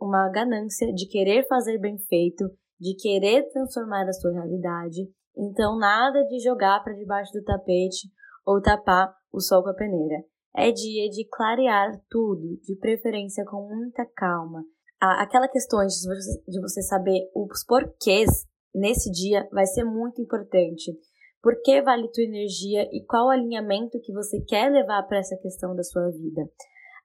uma 0.00 0.28
ganância 0.30 0.92
de 0.92 1.06
querer 1.06 1.46
fazer 1.46 1.78
bem 1.78 1.96
feito, 1.96 2.44
de 2.80 2.96
querer 2.96 3.48
transformar 3.50 4.08
a 4.08 4.12
sua 4.12 4.32
realidade 4.32 5.08
Então, 5.38 5.78
nada 5.78 6.24
de 6.24 6.40
jogar 6.40 6.82
para 6.82 6.94
debaixo 6.94 7.32
do 7.32 7.44
tapete 7.44 8.10
ou 8.44 8.60
tapar 8.60 9.14
o 9.32 9.40
sol 9.40 9.62
com 9.62 9.70
a 9.70 9.74
peneira. 9.74 10.24
É 10.56 10.72
dia 10.72 11.08
de 11.08 11.24
clarear 11.30 11.92
tudo, 12.10 12.58
de 12.62 12.74
preferência 12.76 13.44
com 13.44 13.68
muita 13.68 14.04
calma. 14.16 14.64
Aquela 15.00 15.46
questão 15.46 15.78
de 15.86 16.60
você 16.60 16.82
saber 16.82 17.30
os 17.32 17.64
porquês 17.64 18.28
nesse 18.74 19.10
dia 19.12 19.48
vai 19.52 19.64
ser 19.66 19.84
muito 19.84 20.20
importante. 20.20 20.92
Por 21.40 21.62
que 21.62 21.80
vale 21.80 22.10
tua 22.10 22.24
energia 22.24 22.88
e 22.92 23.04
qual 23.04 23.30
alinhamento 23.30 24.00
que 24.00 24.12
você 24.12 24.40
quer 24.40 24.72
levar 24.72 25.04
para 25.04 25.18
essa 25.18 25.36
questão 25.36 25.76
da 25.76 25.84
sua 25.84 26.10
vida? 26.10 26.50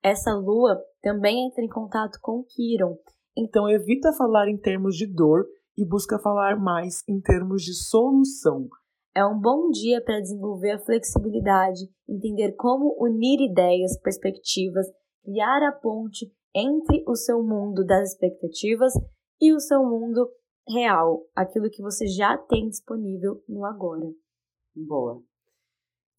Essa 0.01 0.33
lua 0.33 0.81
também 1.03 1.45
entra 1.47 1.63
em 1.63 1.69
contato 1.69 2.17
com 2.19 2.43
Kiron. 2.43 2.97
Então 3.37 3.69
evita 3.69 4.11
falar 4.13 4.49
em 4.49 4.57
termos 4.57 4.95
de 4.95 5.05
dor 5.05 5.45
e 5.77 5.85
busca 5.85 6.19
falar 6.19 6.59
mais 6.59 7.03
em 7.07 7.19
termos 7.19 7.63
de 7.63 7.73
solução. 7.73 8.67
É 9.15 9.25
um 9.25 9.39
bom 9.39 9.69
dia 9.69 10.03
para 10.03 10.19
desenvolver 10.19 10.71
a 10.71 10.79
flexibilidade, 10.79 11.81
entender 12.09 12.53
como 12.53 12.95
unir 12.99 13.39
ideias, 13.41 13.99
perspectivas, 13.99 14.87
criar 15.23 15.67
a 15.67 15.71
ponte 15.71 16.31
entre 16.55 17.03
o 17.07 17.15
seu 17.15 17.43
mundo 17.43 17.85
das 17.85 18.11
expectativas 18.11 18.93
e 19.39 19.53
o 19.53 19.59
seu 19.59 19.83
mundo 19.83 20.29
real, 20.67 21.27
aquilo 21.35 21.69
que 21.69 21.81
você 21.81 22.07
já 22.07 22.37
tem 22.37 22.69
disponível 22.69 23.43
no 23.47 23.65
agora. 23.65 24.11
Boa. 24.75 25.21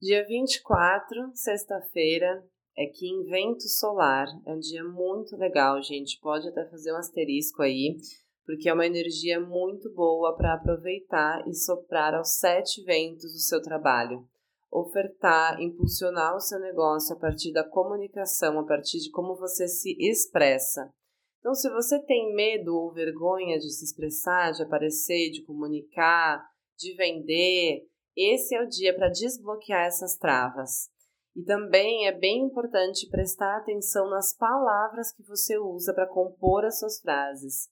Dia 0.00 0.24
24, 0.26 1.30
sexta-feira, 1.34 2.44
é 2.76 2.86
que 2.86 3.06
em 3.06 3.24
vento 3.24 3.68
solar. 3.68 4.26
É 4.46 4.52
um 4.52 4.58
dia 4.58 4.84
muito 4.84 5.36
legal, 5.36 5.80
gente. 5.82 6.20
Pode 6.20 6.48
até 6.48 6.68
fazer 6.68 6.92
um 6.92 6.96
asterisco 6.96 7.62
aí, 7.62 7.96
porque 8.44 8.68
é 8.68 8.74
uma 8.74 8.86
energia 8.86 9.40
muito 9.40 9.92
boa 9.92 10.36
para 10.36 10.54
aproveitar 10.54 11.46
e 11.48 11.54
soprar 11.54 12.14
aos 12.14 12.38
sete 12.38 12.82
ventos 12.82 13.32
do 13.32 13.38
seu 13.38 13.62
trabalho. 13.62 14.26
Ofertar, 14.70 15.60
impulsionar 15.60 16.34
o 16.34 16.40
seu 16.40 16.58
negócio 16.58 17.16
a 17.16 17.18
partir 17.18 17.52
da 17.52 17.64
comunicação, 17.64 18.58
a 18.58 18.64
partir 18.64 18.98
de 18.98 19.10
como 19.10 19.36
você 19.36 19.68
se 19.68 19.96
expressa. 19.98 20.92
Então, 21.38 21.54
se 21.54 21.70
você 21.70 22.00
tem 22.00 22.34
medo 22.34 22.74
ou 22.74 22.92
vergonha 22.92 23.58
de 23.58 23.70
se 23.70 23.84
expressar, 23.84 24.52
de 24.52 24.62
aparecer, 24.62 25.30
de 25.30 25.44
comunicar, 25.44 26.42
de 26.78 26.94
vender, 26.96 27.86
esse 28.16 28.54
é 28.54 28.62
o 28.62 28.68
dia 28.68 28.94
para 28.94 29.10
desbloquear 29.10 29.86
essas 29.86 30.16
travas. 30.16 30.88
E 31.36 31.42
também 31.42 32.06
é 32.06 32.12
bem 32.12 32.44
importante 32.44 33.08
prestar 33.10 33.56
atenção 33.56 34.08
nas 34.08 34.36
palavras 34.36 35.12
que 35.12 35.22
você 35.22 35.58
usa 35.58 35.92
para 35.92 36.06
compor 36.06 36.64
as 36.64 36.78
suas 36.78 37.00
frases. 37.00 37.68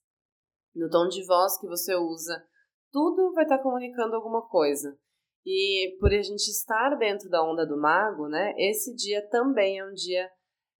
No 0.75 0.89
tom 0.89 1.07
de 1.07 1.25
voz 1.25 1.57
que 1.59 1.67
você 1.67 1.95
usa, 1.95 2.43
tudo 2.91 3.33
vai 3.33 3.43
estar 3.43 3.57
tá 3.57 3.63
comunicando 3.63 4.15
alguma 4.15 4.41
coisa. 4.47 4.97
E 5.45 5.97
por 5.99 6.11
a 6.11 6.21
gente 6.21 6.47
estar 6.47 6.95
dentro 6.95 7.29
da 7.29 7.43
onda 7.43 7.65
do 7.65 7.77
mago, 7.77 8.27
né? 8.27 8.53
Esse 8.57 8.95
dia 8.95 9.27
também 9.29 9.79
é 9.79 9.85
um 9.85 9.93
dia 9.93 10.29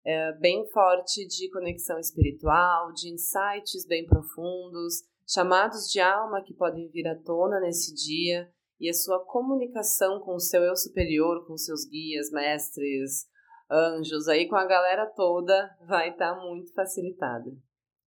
é, 0.05 0.31
bem 0.33 0.65
forte 0.69 1.25
de 1.27 1.49
conexão 1.51 1.99
espiritual, 1.99 2.91
de 2.93 3.13
insights 3.13 3.85
bem 3.87 4.05
profundos, 4.05 5.03
chamados 5.27 5.89
de 5.89 5.99
alma 5.99 6.43
que 6.43 6.53
podem 6.53 6.89
vir 6.89 7.07
à 7.07 7.15
tona 7.15 7.59
nesse 7.59 7.93
dia 7.93 8.49
e 8.79 8.89
a 8.89 8.93
sua 8.93 9.23
comunicação 9.25 10.19
com 10.19 10.35
o 10.35 10.39
seu 10.39 10.61
eu 10.61 10.75
superior, 10.75 11.45
com 11.47 11.57
seus 11.57 11.85
guias, 11.85 12.31
mestres, 12.31 13.27
anjos, 13.69 14.27
aí 14.27 14.47
com 14.47 14.55
a 14.55 14.65
galera 14.65 15.05
toda, 15.15 15.69
vai 15.87 16.09
estar 16.09 16.35
tá 16.35 16.41
muito 16.41 16.73
facilitada. 16.73 17.51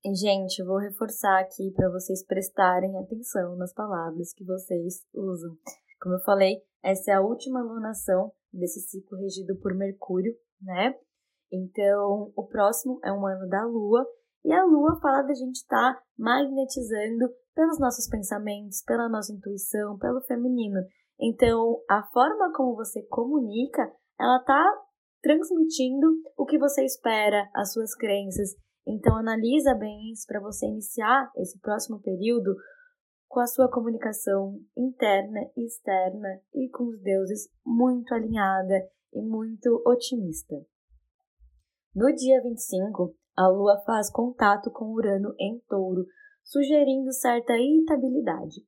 Gente, 0.04 0.62
vou 0.64 0.78
reforçar 0.78 1.40
aqui 1.40 1.72
para 1.72 1.90
vocês 1.90 2.24
prestarem 2.24 2.96
atenção 2.98 3.56
nas 3.56 3.72
palavras 3.72 4.32
que 4.32 4.44
vocês 4.44 5.04
usam. 5.12 5.56
Como 6.00 6.14
eu 6.14 6.20
falei, 6.20 6.62
essa 6.82 7.10
é 7.10 7.14
a 7.14 7.20
última 7.20 7.62
lunação 7.62 8.32
desse 8.52 8.80
ciclo 8.80 9.18
regido 9.18 9.56
por 9.60 9.74
Mercúrio, 9.74 10.32
né? 10.60 10.94
Então, 11.50 12.32
o 12.36 12.46
próximo 12.46 13.00
é 13.04 13.12
um 13.12 13.26
ano 13.26 13.48
da 13.48 13.64
Lua, 13.64 14.06
e 14.44 14.52
a 14.52 14.64
Lua 14.64 14.98
fala 15.00 15.22
da 15.22 15.34
gente 15.34 15.56
estar 15.56 15.94
tá 15.94 16.02
magnetizando 16.16 17.28
pelos 17.54 17.80
nossos 17.80 18.08
pensamentos, 18.08 18.82
pela 18.84 19.08
nossa 19.08 19.32
intuição, 19.32 19.98
pelo 19.98 20.20
feminino. 20.20 20.80
Então, 21.18 21.82
a 21.90 22.02
forma 22.12 22.52
como 22.54 22.76
você 22.76 23.02
comunica, 23.04 23.90
ela 24.20 24.38
tá 24.44 24.64
transmitindo 25.22 26.06
o 26.36 26.44
que 26.44 26.58
você 26.58 26.84
espera, 26.84 27.50
as 27.54 27.72
suas 27.72 27.94
crenças. 27.94 28.50
Então, 28.86 29.16
analisa 29.16 29.74
bem 29.74 30.12
isso 30.12 30.26
para 30.26 30.40
você 30.40 30.66
iniciar 30.66 31.30
esse 31.36 31.58
próximo 31.58 32.00
período 32.00 32.54
com 33.28 33.40
a 33.40 33.46
sua 33.46 33.70
comunicação 33.70 34.60
interna 34.76 35.40
e 35.56 35.66
externa 35.66 36.40
e 36.54 36.68
com 36.70 36.84
os 36.84 37.00
deuses 37.02 37.50
muito 37.64 38.14
alinhada 38.14 38.88
e 39.12 39.20
muito 39.20 39.82
otimista. 39.84 40.54
No 41.94 42.14
dia 42.14 42.40
25, 42.42 43.14
a 43.36 43.48
Lua 43.48 43.82
faz 43.84 44.10
contato 44.10 44.70
com 44.70 44.92
Urano 44.92 45.34
em 45.40 45.60
Touro, 45.68 46.06
sugerindo 46.44 47.12
certa 47.12 47.54
irritabilidade. 47.56 48.64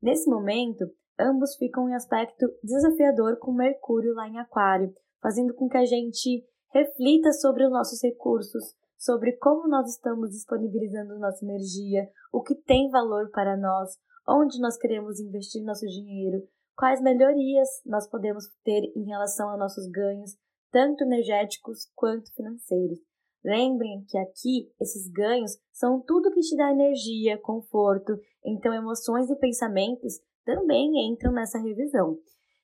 Nesse 0.00 0.30
momento, 0.30 0.84
ambos 1.18 1.56
ficam 1.56 1.88
em 1.88 1.94
aspecto 1.94 2.46
desafiador 2.62 3.38
com 3.38 3.52
Mercúrio 3.52 4.14
lá 4.14 4.28
em 4.28 4.38
Aquário, 4.38 4.94
fazendo 5.20 5.54
com 5.54 5.68
que 5.68 5.76
a 5.76 5.84
gente 5.84 6.46
reflita 6.72 7.32
sobre 7.32 7.64
os 7.64 7.72
nossos 7.72 8.00
recursos, 8.02 8.76
sobre 8.98 9.36
como 9.36 9.68
nós 9.68 9.90
estamos 9.90 10.30
disponibilizando 10.30 11.18
nossa 11.18 11.44
energia, 11.44 12.08
o 12.32 12.42
que 12.42 12.54
tem 12.54 12.90
valor 12.90 13.30
para 13.30 13.56
nós, 13.56 13.96
onde 14.28 14.60
nós 14.60 14.76
queremos 14.76 15.20
investir 15.20 15.62
nosso 15.64 15.86
dinheiro, 15.86 16.42
quais 16.76 17.00
melhorias 17.00 17.68
nós 17.84 18.08
podemos 18.08 18.44
ter 18.64 18.82
em 18.96 19.04
relação 19.04 19.48
a 19.50 19.56
nossos 19.56 19.88
ganhos, 19.88 20.36
tanto 20.70 21.04
energéticos 21.04 21.90
quanto 21.94 22.32
financeiros. 22.34 22.98
Lembrem 23.44 24.04
que 24.08 24.18
aqui 24.18 24.72
esses 24.80 25.08
ganhos 25.10 25.56
são 25.72 26.00
tudo 26.00 26.32
que 26.32 26.40
te 26.40 26.56
dá 26.56 26.72
energia, 26.72 27.40
conforto, 27.40 28.18
então 28.44 28.74
emoções 28.74 29.30
e 29.30 29.36
pensamentos 29.36 30.14
também 30.44 31.10
entram 31.10 31.32
nessa 31.32 31.58
revisão. 31.58 32.18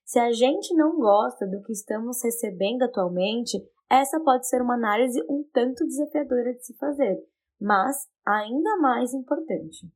Se 0.05 0.19
a 0.19 0.33
gente 0.33 0.75
não 0.75 0.99
gosta 0.99 1.47
do 1.47 1.63
que 1.63 1.73
estamos 1.73 2.23
recebendo 2.23 2.83
atualmente, 2.83 3.59
essa 3.93 4.19
pode 4.21 4.49
ser 4.49 4.63
uma 4.63 4.75
análise 4.75 5.21
um 5.29 5.45
tanto 5.53 5.85
desafiadora 5.85 6.55
de 6.55 6.65
se 6.65 6.77
fazer, 6.77 7.19
mas 7.61 7.97
ainda 8.27 8.77
mais 8.79 9.13
importante. 9.13 9.87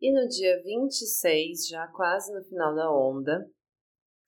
E 0.00 0.12
no 0.12 0.28
dia 0.28 0.62
26, 0.62 1.68
já 1.68 1.86
quase 1.88 2.32
no 2.32 2.42
final 2.44 2.74
da 2.74 2.92
onda, 2.92 3.50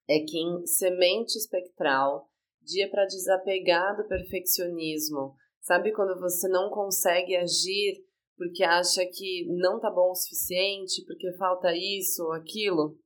é 0.09 0.21
Kim 0.21 0.67
Semente 0.67 1.39
Espectral, 1.39 2.29
dia 2.63 2.91
para 2.91 3.07
desapegar 3.07 3.97
do 3.97 4.07
perfeccionismo, 4.07 5.37
Sabe 5.63 5.93
quando 5.93 6.19
você 6.19 6.49
não 6.49 6.71
consegue 6.71 7.37
agir 7.37 8.05
porque 8.37 8.65
acha 8.65 9.07
que 9.07 9.47
não 9.47 9.79
tá 9.79 9.89
bom 9.89 10.11
o 10.11 10.15
suficiente, 10.15 11.05
porque 11.07 11.33
falta 11.37 11.73
isso 11.73 12.25
ou 12.25 12.33
aquilo? 12.33 12.97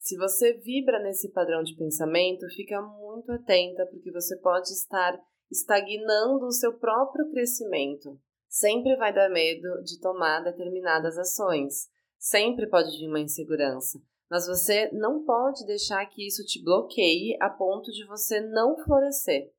Se 0.00 0.16
você 0.16 0.54
vibra 0.54 1.00
nesse 1.00 1.30
padrão 1.30 1.62
de 1.62 1.76
pensamento, 1.76 2.44
fica 2.56 2.82
muito 2.82 3.30
atenta 3.30 3.86
porque 3.86 4.10
você 4.10 4.36
pode 4.40 4.70
estar 4.70 5.16
estagnando 5.52 6.46
o 6.46 6.52
seu 6.52 6.78
próprio 6.78 7.28
crescimento. 7.30 8.18
Sempre 8.48 8.96
vai 8.96 9.12
dar 9.12 9.28
medo 9.28 9.82
de 9.82 10.00
tomar 10.00 10.40
determinadas 10.40 11.18
ações. 11.18 11.90
Sempre 12.18 12.66
pode 12.68 12.90
vir 12.96 13.08
uma 13.08 13.20
insegurança, 13.20 14.00
mas 14.30 14.46
você 14.46 14.90
não 14.92 15.24
pode 15.24 15.66
deixar 15.66 16.04
que 16.06 16.26
isso 16.26 16.44
te 16.44 16.62
bloqueie 16.62 17.36
a 17.40 17.50
ponto 17.50 17.90
de 17.90 18.06
você 18.06 18.40
não 18.40 18.76
florescer. 18.78 19.52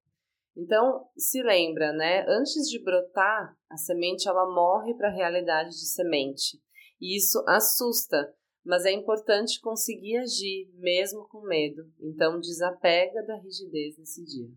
Então, 0.55 1.07
se 1.17 1.41
lembra, 1.41 1.91
né? 1.91 2.25
Antes 2.27 2.69
de 2.69 2.81
brotar, 2.83 3.55
a 3.69 3.77
semente 3.77 4.27
ela 4.27 4.45
morre 4.53 4.93
para 4.95 5.09
a 5.09 5.13
realidade 5.13 5.71
de 5.71 5.87
semente. 5.87 6.61
E 7.01 7.17
isso 7.17 7.43
assusta, 7.47 8.33
mas 8.63 8.85
é 8.85 8.91
importante 8.91 9.59
conseguir 9.59 10.17
agir 10.17 10.71
mesmo 10.75 11.27
com 11.27 11.41
medo. 11.41 11.83
Então, 11.99 12.39
desapega 12.39 13.25
da 13.25 13.35
rigidez 13.35 13.97
nesse 13.97 14.23
dia. 14.23 14.49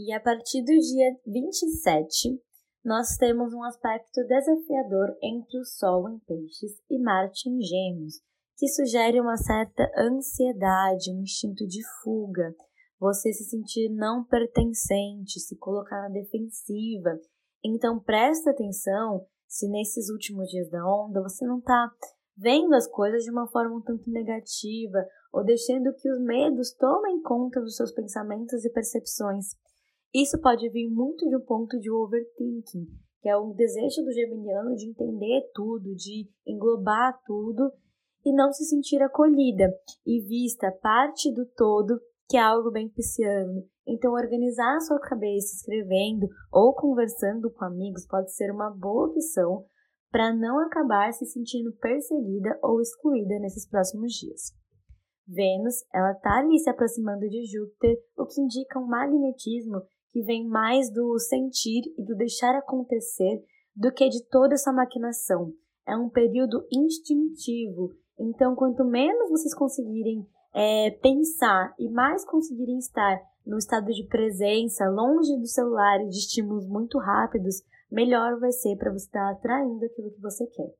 E 0.00 0.12
a 0.12 0.20
partir 0.20 0.62
do 0.62 0.78
dia 0.78 1.18
27, 1.26 2.40
nós 2.84 3.16
temos 3.16 3.52
um 3.52 3.64
aspecto 3.64 4.24
desafiador 4.28 5.08
entre 5.20 5.58
o 5.58 5.64
Sol 5.64 6.08
em 6.08 6.20
Peixes 6.20 6.80
e 6.88 7.00
Marte 7.00 7.48
em 7.48 7.60
Gêmeos, 7.60 8.20
que 8.56 8.68
sugere 8.68 9.20
uma 9.20 9.36
certa 9.36 9.90
ansiedade, 9.98 11.10
um 11.10 11.22
instinto 11.22 11.66
de 11.66 11.82
fuga 12.00 12.54
você 13.00 13.32
se 13.32 13.44
sentir 13.44 13.88
não 13.90 14.24
pertencente, 14.24 15.40
se 15.40 15.56
colocar 15.56 16.02
na 16.02 16.08
defensiva. 16.08 17.18
Então 17.64 17.98
presta 17.98 18.50
atenção 18.50 19.26
se 19.48 19.68
nesses 19.68 20.10
últimos 20.10 20.48
dias 20.48 20.70
da 20.70 20.84
onda 20.86 21.20
você 21.22 21.44
não 21.44 21.58
está 21.58 21.90
vendo 22.36 22.74
as 22.74 22.86
coisas 22.86 23.24
de 23.24 23.30
uma 23.32 23.48
forma 23.48 23.76
um 23.76 23.82
tanto 23.82 24.08
negativa 24.10 25.04
ou 25.32 25.44
deixando 25.44 25.92
que 25.94 26.08
os 26.08 26.20
medos 26.20 26.72
tomem 26.74 27.20
conta 27.20 27.60
dos 27.60 27.74
seus 27.74 27.92
pensamentos 27.92 28.64
e 28.64 28.70
percepções. 28.70 29.56
Isso 30.14 30.40
pode 30.40 30.68
vir 30.70 30.88
muito 30.88 31.28
de 31.28 31.36
um 31.36 31.40
ponto 31.40 31.78
de 31.78 31.90
overthinking, 31.90 32.86
que 33.20 33.28
é 33.28 33.36
o 33.36 33.52
desejo 33.52 34.02
do 34.02 34.12
geminiano 34.12 34.74
de 34.74 34.88
entender 34.88 35.50
tudo, 35.52 35.94
de 35.94 36.28
englobar 36.46 37.18
tudo 37.26 37.70
e 38.24 38.32
não 38.32 38.52
se 38.52 38.64
sentir 38.64 39.02
acolhida 39.02 39.70
e 40.06 40.20
vista 40.20 40.72
parte 40.82 41.32
do 41.32 41.44
todo, 41.54 42.00
que 42.28 42.36
é 42.36 42.40
algo 42.40 42.70
bem 42.70 42.88
pisciano. 42.88 43.64
Então, 43.86 44.12
organizar 44.12 44.76
a 44.76 44.80
sua 44.80 45.00
cabeça 45.00 45.56
escrevendo 45.56 46.26
ou 46.52 46.74
conversando 46.74 47.50
com 47.50 47.64
amigos 47.64 48.06
pode 48.06 48.34
ser 48.34 48.50
uma 48.50 48.70
boa 48.70 49.08
opção 49.08 49.64
para 50.10 50.34
não 50.34 50.58
acabar 50.60 51.12
se 51.12 51.26
sentindo 51.26 51.72
perseguida 51.76 52.58
ou 52.62 52.80
excluída 52.80 53.38
nesses 53.38 53.68
próximos 53.68 54.12
dias. 54.12 54.52
Vênus, 55.26 55.84
ela 55.92 56.12
está 56.12 56.38
ali 56.38 56.58
se 56.58 56.70
aproximando 56.70 57.28
de 57.28 57.44
Júpiter, 57.44 57.98
o 58.16 58.24
que 58.24 58.40
indica 58.40 58.78
um 58.78 58.86
magnetismo 58.86 59.82
que 60.12 60.22
vem 60.22 60.46
mais 60.46 60.90
do 60.92 61.18
sentir 61.18 61.82
e 61.96 62.04
do 62.04 62.14
deixar 62.16 62.54
acontecer 62.56 63.42
do 63.74 63.92
que 63.92 64.08
de 64.08 64.24
toda 64.28 64.54
essa 64.54 64.72
maquinação. 64.72 65.52
É 65.86 65.96
um 65.96 66.08
período 66.08 66.66
instintivo, 66.72 67.94
então 68.18 68.54
quanto 68.54 68.84
menos 68.84 69.30
vocês 69.30 69.54
conseguirem 69.54 70.26
é, 70.54 70.90
pensar 71.02 71.74
e 71.78 71.88
mais 71.88 72.24
conseguirem 72.24 72.78
estar 72.78 73.20
no 73.46 73.56
estado 73.56 73.86
de 73.86 74.06
presença, 74.06 74.90
longe 74.90 75.36
do 75.38 75.46
celular 75.46 76.00
e 76.02 76.08
de 76.08 76.18
estímulos 76.18 76.66
muito 76.66 76.98
rápidos, 76.98 77.62
melhor 77.90 78.38
vai 78.38 78.52
ser 78.52 78.76
para 78.76 78.92
você 78.92 79.06
estar 79.06 79.30
atraindo 79.30 79.84
aquilo 79.84 80.10
que 80.10 80.20
você 80.20 80.46
quer. 80.46 80.74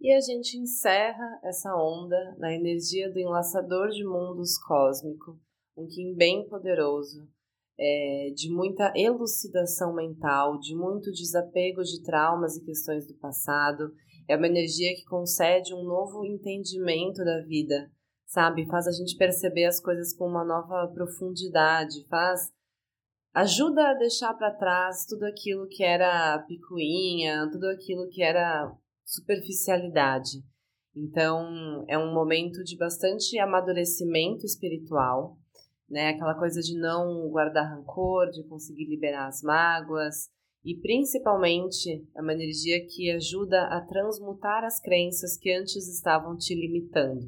E 0.00 0.12
a 0.12 0.20
gente 0.20 0.58
encerra 0.58 1.40
essa 1.42 1.74
onda 1.74 2.36
na 2.38 2.52
energia 2.52 3.10
do 3.10 3.18
enlaçador 3.18 3.88
de 3.88 4.04
mundos 4.04 4.58
cósmico, 4.58 5.38
um 5.76 5.86
Kim 5.86 6.14
bem 6.14 6.46
poderoso, 6.48 7.26
é, 7.78 8.32
de 8.34 8.50
muita 8.50 8.92
elucidação 8.96 9.94
mental, 9.94 10.58
de 10.58 10.74
muito 10.74 11.12
desapego 11.12 11.82
de 11.82 12.02
traumas 12.02 12.56
e 12.56 12.64
questões 12.64 13.06
do 13.06 13.14
passado. 13.14 13.92
É 14.28 14.36
uma 14.36 14.48
energia 14.48 14.94
que 14.94 15.04
concede 15.04 15.72
um 15.72 15.84
novo 15.84 16.24
entendimento 16.24 17.24
da 17.24 17.40
vida, 17.42 17.90
sabe? 18.26 18.66
Faz 18.66 18.86
a 18.86 18.92
gente 18.92 19.16
perceber 19.16 19.66
as 19.66 19.80
coisas 19.80 20.12
com 20.12 20.26
uma 20.26 20.44
nova 20.44 20.90
profundidade, 20.92 22.06
faz 22.08 22.50
ajuda 23.32 23.90
a 23.90 23.94
deixar 23.94 24.34
para 24.34 24.54
trás 24.54 25.06
tudo 25.06 25.24
aquilo 25.24 25.68
que 25.68 25.84
era 25.84 26.38
picuinha, 26.48 27.48
tudo 27.52 27.66
aquilo 27.68 28.08
que 28.08 28.22
era 28.22 28.74
superficialidade. 29.04 30.42
Então, 30.96 31.84
é 31.86 31.96
um 31.96 32.12
momento 32.12 32.64
de 32.64 32.76
bastante 32.76 33.38
amadurecimento 33.38 34.44
espiritual, 34.44 35.38
né? 35.88 36.10
Aquela 36.10 36.34
coisa 36.34 36.60
de 36.60 36.78
não 36.78 37.28
guardar 37.30 37.70
rancor, 37.70 38.30
de 38.30 38.42
conseguir 38.44 38.86
liberar 38.86 39.26
as 39.26 39.42
mágoas, 39.42 40.28
e 40.64 40.74
principalmente 40.80 42.06
é 42.14 42.20
uma 42.20 42.32
energia 42.32 42.84
que 42.86 43.10
ajuda 43.10 43.64
a 43.68 43.80
transmutar 43.80 44.64
as 44.64 44.80
crenças 44.80 45.36
que 45.36 45.52
antes 45.52 45.88
estavam 45.88 46.36
te 46.36 46.54
limitando. 46.54 47.26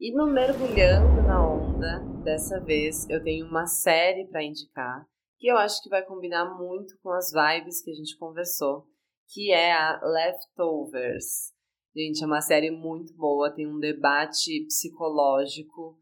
E 0.00 0.14
no 0.14 0.26
Mergulhando 0.26 1.22
na 1.22 1.44
Onda, 1.44 1.98
dessa 2.22 2.60
vez 2.60 3.08
eu 3.10 3.22
tenho 3.22 3.46
uma 3.46 3.66
série 3.66 4.26
para 4.26 4.44
indicar 4.44 5.04
que 5.38 5.48
eu 5.48 5.56
acho 5.56 5.82
que 5.82 5.88
vai 5.88 6.04
combinar 6.04 6.56
muito 6.56 6.96
com 7.02 7.10
as 7.10 7.30
vibes 7.32 7.82
que 7.82 7.90
a 7.90 7.94
gente 7.94 8.16
conversou 8.16 8.86
que 9.28 9.52
é 9.52 9.72
a 9.72 10.00
Leftovers. 10.02 11.52
Gente, 11.94 12.22
é 12.22 12.26
uma 12.26 12.40
série 12.40 12.70
muito 12.70 13.14
boa, 13.14 13.52
tem 13.54 13.66
um 13.66 13.78
debate 13.78 14.64
psicológico, 14.66 15.98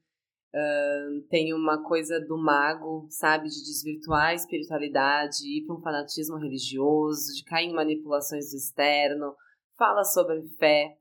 uh, 0.56 1.22
tem 1.28 1.52
uma 1.52 1.82
coisa 1.82 2.18
do 2.20 2.38
mago, 2.38 3.06
sabe, 3.10 3.48
de 3.48 3.62
desvirtuar 3.62 4.28
a 4.28 4.34
espiritualidade, 4.34 5.46
ir 5.46 5.66
para 5.66 5.76
um 5.76 5.82
fanatismo 5.82 6.38
religioso, 6.38 7.34
de 7.34 7.44
cair 7.44 7.66
em 7.66 7.74
manipulações 7.74 8.50
do 8.50 8.56
externo, 8.56 9.34
fala 9.76 10.02
sobre 10.02 10.42
fé. 10.58 10.96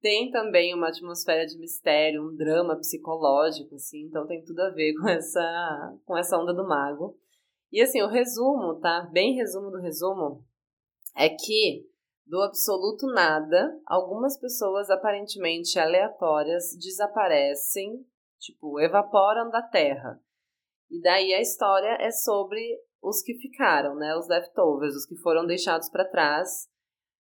Tem 0.00 0.30
também 0.30 0.74
uma 0.74 0.88
atmosfera 0.88 1.44
de 1.44 1.58
mistério, 1.58 2.22
um 2.22 2.36
drama 2.36 2.76
psicológico, 2.76 3.74
assim, 3.74 4.02
então 4.02 4.26
tem 4.26 4.44
tudo 4.44 4.60
a 4.60 4.70
ver 4.70 4.94
com 5.00 5.08
essa, 5.08 5.96
com 6.04 6.16
essa 6.16 6.38
onda 6.38 6.52
do 6.52 6.66
mago. 6.66 7.16
E 7.72 7.82
assim, 7.82 8.00
o 8.02 8.08
resumo, 8.08 8.78
tá? 8.80 9.08
Bem 9.12 9.34
resumo 9.34 9.70
do 9.70 9.80
resumo, 9.80 10.44
é 11.16 11.28
que, 11.28 11.84
do 12.24 12.40
absoluto 12.40 13.06
nada, 13.08 13.78
algumas 13.86 14.38
pessoas 14.38 14.88
aparentemente 14.88 15.78
aleatórias 15.78 16.76
desaparecem, 16.80 18.06
tipo, 18.38 18.80
evaporam 18.80 19.50
da 19.50 19.62
Terra. 19.62 20.20
E 20.90 21.00
daí 21.00 21.34
a 21.34 21.40
história 21.40 21.96
é 22.00 22.10
sobre 22.10 22.60
os 23.02 23.22
que 23.22 23.34
ficaram, 23.34 23.94
né? 23.94 24.16
Os 24.16 24.28
leftovers, 24.28 24.94
os 24.94 25.06
que 25.06 25.16
foram 25.16 25.46
deixados 25.46 25.90
para 25.90 26.08
trás, 26.08 26.68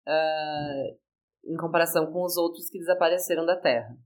uh, 0.06 0.98
em 1.44 1.56
comparação 1.56 2.10
com 2.12 2.24
os 2.24 2.36
outros 2.36 2.68
que 2.68 2.78
desapareceram 2.78 3.44
da 3.44 3.56
Terra. 3.56 3.96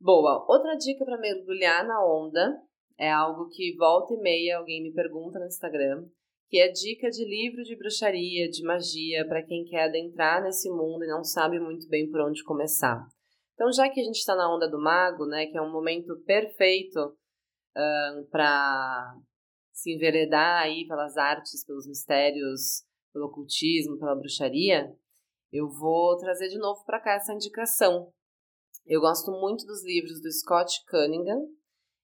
Boa, 0.00 0.44
outra 0.48 0.76
dica 0.76 1.04
para 1.04 1.18
mergulhar 1.18 1.86
na 1.86 2.04
onda 2.04 2.62
é 2.96 3.10
algo 3.10 3.48
que 3.48 3.76
volta 3.76 4.14
e 4.14 4.18
meia 4.18 4.58
alguém 4.58 4.82
me 4.82 4.92
pergunta 4.92 5.38
no 5.38 5.46
Instagram, 5.46 6.08
que 6.48 6.58
é 6.58 6.68
dica 6.68 7.10
de 7.10 7.24
livro 7.24 7.62
de 7.62 7.76
bruxaria, 7.76 8.48
de 8.48 8.62
magia, 8.62 9.26
para 9.26 9.42
quem 9.42 9.64
quer 9.64 9.84
adentrar 9.84 10.42
nesse 10.42 10.70
mundo 10.70 11.04
e 11.04 11.08
não 11.08 11.22
sabe 11.22 11.60
muito 11.60 11.88
bem 11.88 12.10
por 12.10 12.20
onde 12.20 12.44
começar. 12.44 13.06
Então, 13.58 13.72
já 13.72 13.90
que 13.90 13.98
a 13.98 14.04
gente 14.04 14.18
está 14.18 14.36
na 14.36 14.54
onda 14.54 14.70
do 14.70 14.80
mago, 14.80 15.26
né, 15.26 15.46
que 15.46 15.58
é 15.58 15.60
um 15.60 15.72
momento 15.72 16.16
perfeito 16.24 17.12
para 18.30 19.16
se 19.72 19.92
enveredar 19.92 20.62
aí 20.62 20.86
pelas 20.86 21.16
artes, 21.16 21.66
pelos 21.66 21.84
mistérios, 21.88 22.84
pelo 23.12 23.26
ocultismo, 23.26 23.98
pela 23.98 24.14
bruxaria, 24.14 24.94
eu 25.52 25.68
vou 25.68 26.16
trazer 26.18 26.48
de 26.48 26.56
novo 26.56 26.84
para 26.84 27.00
cá 27.00 27.14
essa 27.14 27.34
indicação. 27.34 28.12
Eu 28.86 29.00
gosto 29.00 29.32
muito 29.32 29.66
dos 29.66 29.84
livros 29.84 30.22
do 30.22 30.30
Scott 30.30 30.84
Cunningham. 30.88 31.44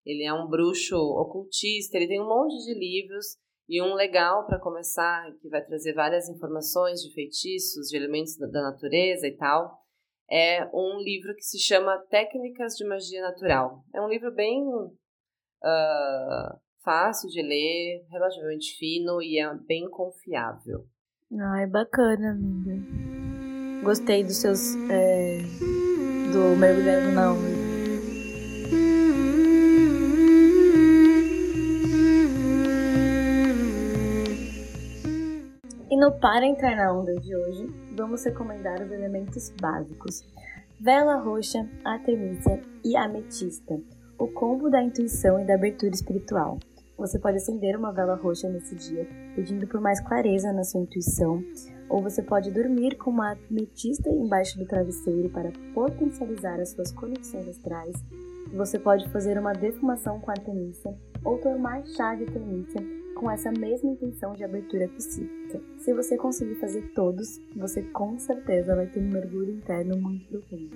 Ele 0.04 0.24
é 0.24 0.32
um 0.32 0.48
bruxo 0.48 0.96
ocultista, 0.96 1.96
ele 1.96 2.08
tem 2.08 2.20
um 2.20 2.28
monte 2.28 2.56
de 2.64 2.74
livros 2.74 3.36
e 3.68 3.80
um 3.80 3.94
legal 3.94 4.44
para 4.44 4.58
começar, 4.58 5.32
que 5.40 5.48
vai 5.48 5.64
trazer 5.64 5.92
várias 5.94 6.28
informações 6.28 7.00
de 7.00 7.14
feitiços, 7.14 7.90
de 7.90 7.96
elementos 7.96 8.36
da 8.36 8.60
natureza 8.60 9.28
e 9.28 9.36
tal, 9.36 9.83
é 10.30 10.64
um 10.72 10.98
livro 10.98 11.34
que 11.34 11.42
se 11.42 11.58
chama 11.58 11.98
Técnicas 12.10 12.76
de 12.76 12.86
Magia 12.86 13.22
Natural. 13.22 13.84
É 13.94 14.00
um 14.00 14.08
livro 14.08 14.32
bem 14.32 14.62
uh, 14.64 16.58
fácil 16.82 17.28
de 17.28 17.42
ler, 17.42 18.06
relativamente 18.10 18.76
fino 18.78 19.22
e 19.22 19.38
é 19.38 19.54
bem 19.54 19.88
confiável. 19.88 20.86
Ai, 21.38 21.66
bacana, 21.66 22.30
amiga. 22.30 22.74
Gostei 23.82 24.22
dos 24.24 24.36
seus. 24.36 24.74
É, 24.90 25.38
do 26.32 26.56
mergulhando 26.56 27.12
na 27.12 27.32
onda. 27.32 27.64
E 35.90 35.96
no 35.96 36.18
Para 36.18 36.44
Entrar 36.44 36.74
na 36.74 36.92
Onda 36.92 37.14
de 37.14 37.36
hoje, 37.36 37.83
vamos 37.96 38.24
recomendar 38.24 38.82
os 38.82 38.90
elementos 38.90 39.50
básicos: 39.60 40.24
vela 40.80 41.16
roxa, 41.16 41.68
artemisia 41.84 42.60
e 42.84 42.96
ametista, 42.96 43.80
o 44.18 44.28
combo 44.28 44.70
da 44.70 44.82
intuição 44.82 45.40
e 45.40 45.44
da 45.44 45.54
abertura 45.54 45.94
espiritual. 45.94 46.58
Você 46.96 47.18
pode 47.18 47.38
acender 47.38 47.76
uma 47.76 47.92
vela 47.92 48.14
roxa 48.14 48.48
nesse 48.48 48.76
dia, 48.76 49.08
pedindo 49.34 49.66
por 49.66 49.80
mais 49.80 50.00
clareza 50.00 50.52
na 50.52 50.62
sua 50.62 50.80
intuição, 50.80 51.42
ou 51.88 52.00
você 52.00 52.22
pode 52.22 52.52
dormir 52.52 52.96
com 52.96 53.10
uma 53.10 53.36
ametista 53.50 54.08
embaixo 54.10 54.58
do 54.58 54.66
travesseiro 54.66 55.28
para 55.30 55.50
potencializar 55.74 56.60
as 56.60 56.70
suas 56.70 56.92
conexões 56.92 57.48
astrais. 57.48 57.96
Você 58.52 58.78
pode 58.78 59.08
fazer 59.10 59.36
uma 59.38 59.52
defumação 59.52 60.20
com 60.20 60.30
artemisia 60.30 60.96
ou 61.24 61.38
tomar 61.38 61.84
chá 61.84 62.14
de 62.14 62.24
artemisia 62.24 62.93
com 63.14 63.30
essa 63.30 63.50
mesma 63.52 63.90
intenção 63.90 64.32
de 64.32 64.44
abertura 64.44 64.88
psíquica. 64.88 65.60
Se 65.78 65.94
você 65.94 66.16
conseguir 66.16 66.56
fazer 66.56 66.82
todos, 66.94 67.40
você 67.54 67.82
com 67.82 68.18
certeza 68.18 68.74
vai 68.74 68.86
ter 68.86 69.00
um 69.00 69.10
mergulho 69.10 69.52
interno 69.52 69.96
muito 69.96 70.26
profundo. 70.26 70.70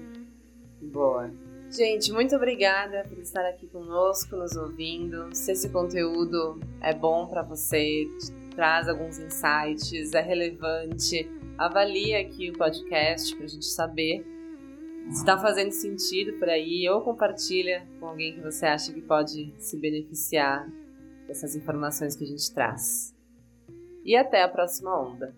Boa. 0.81 1.31
Gente, 1.71 2.13
muito 2.13 2.35
obrigada 2.35 3.05
por 3.07 3.19
estar 3.19 3.47
aqui 3.47 3.67
conosco, 3.67 4.37
nos 4.37 4.57
ouvindo. 4.57 5.29
Se 5.35 5.53
esse 5.53 5.69
conteúdo 5.69 6.59
é 6.81 6.95
bom 6.95 7.27
para 7.27 7.43
você, 7.43 8.09
traz 8.55 8.89
alguns 8.89 9.19
insights, 9.19 10.15
é 10.15 10.23
relevante, 10.23 11.31
avalie 11.59 12.15
aqui 12.15 12.51
o 12.51 12.57
podcast 12.57 13.37
para 13.37 13.45
a 13.45 13.49
gente 13.49 13.67
saber 13.67 14.25
se 15.11 15.21
está 15.21 15.39
fazendo 15.39 15.71
sentido 15.73 16.35
por 16.39 16.49
aí 16.49 16.89
ou 16.89 17.01
compartilha 17.01 17.87
com 17.99 18.07
alguém 18.07 18.35
que 18.35 18.41
você 18.41 18.67
acha 18.67 18.93
que 18.93 19.01
pode 19.01 19.53
se 19.59 19.77
beneficiar 19.77 20.69
dessas 21.29 21.55
informações 21.55 22.17
que 22.17 22.25
a 22.25 22.27
gente 22.27 22.53
traz. 22.53 23.15
E 24.05 24.17
até 24.17 24.43
a 24.43 24.49
próxima 24.49 24.99
onda! 24.99 25.33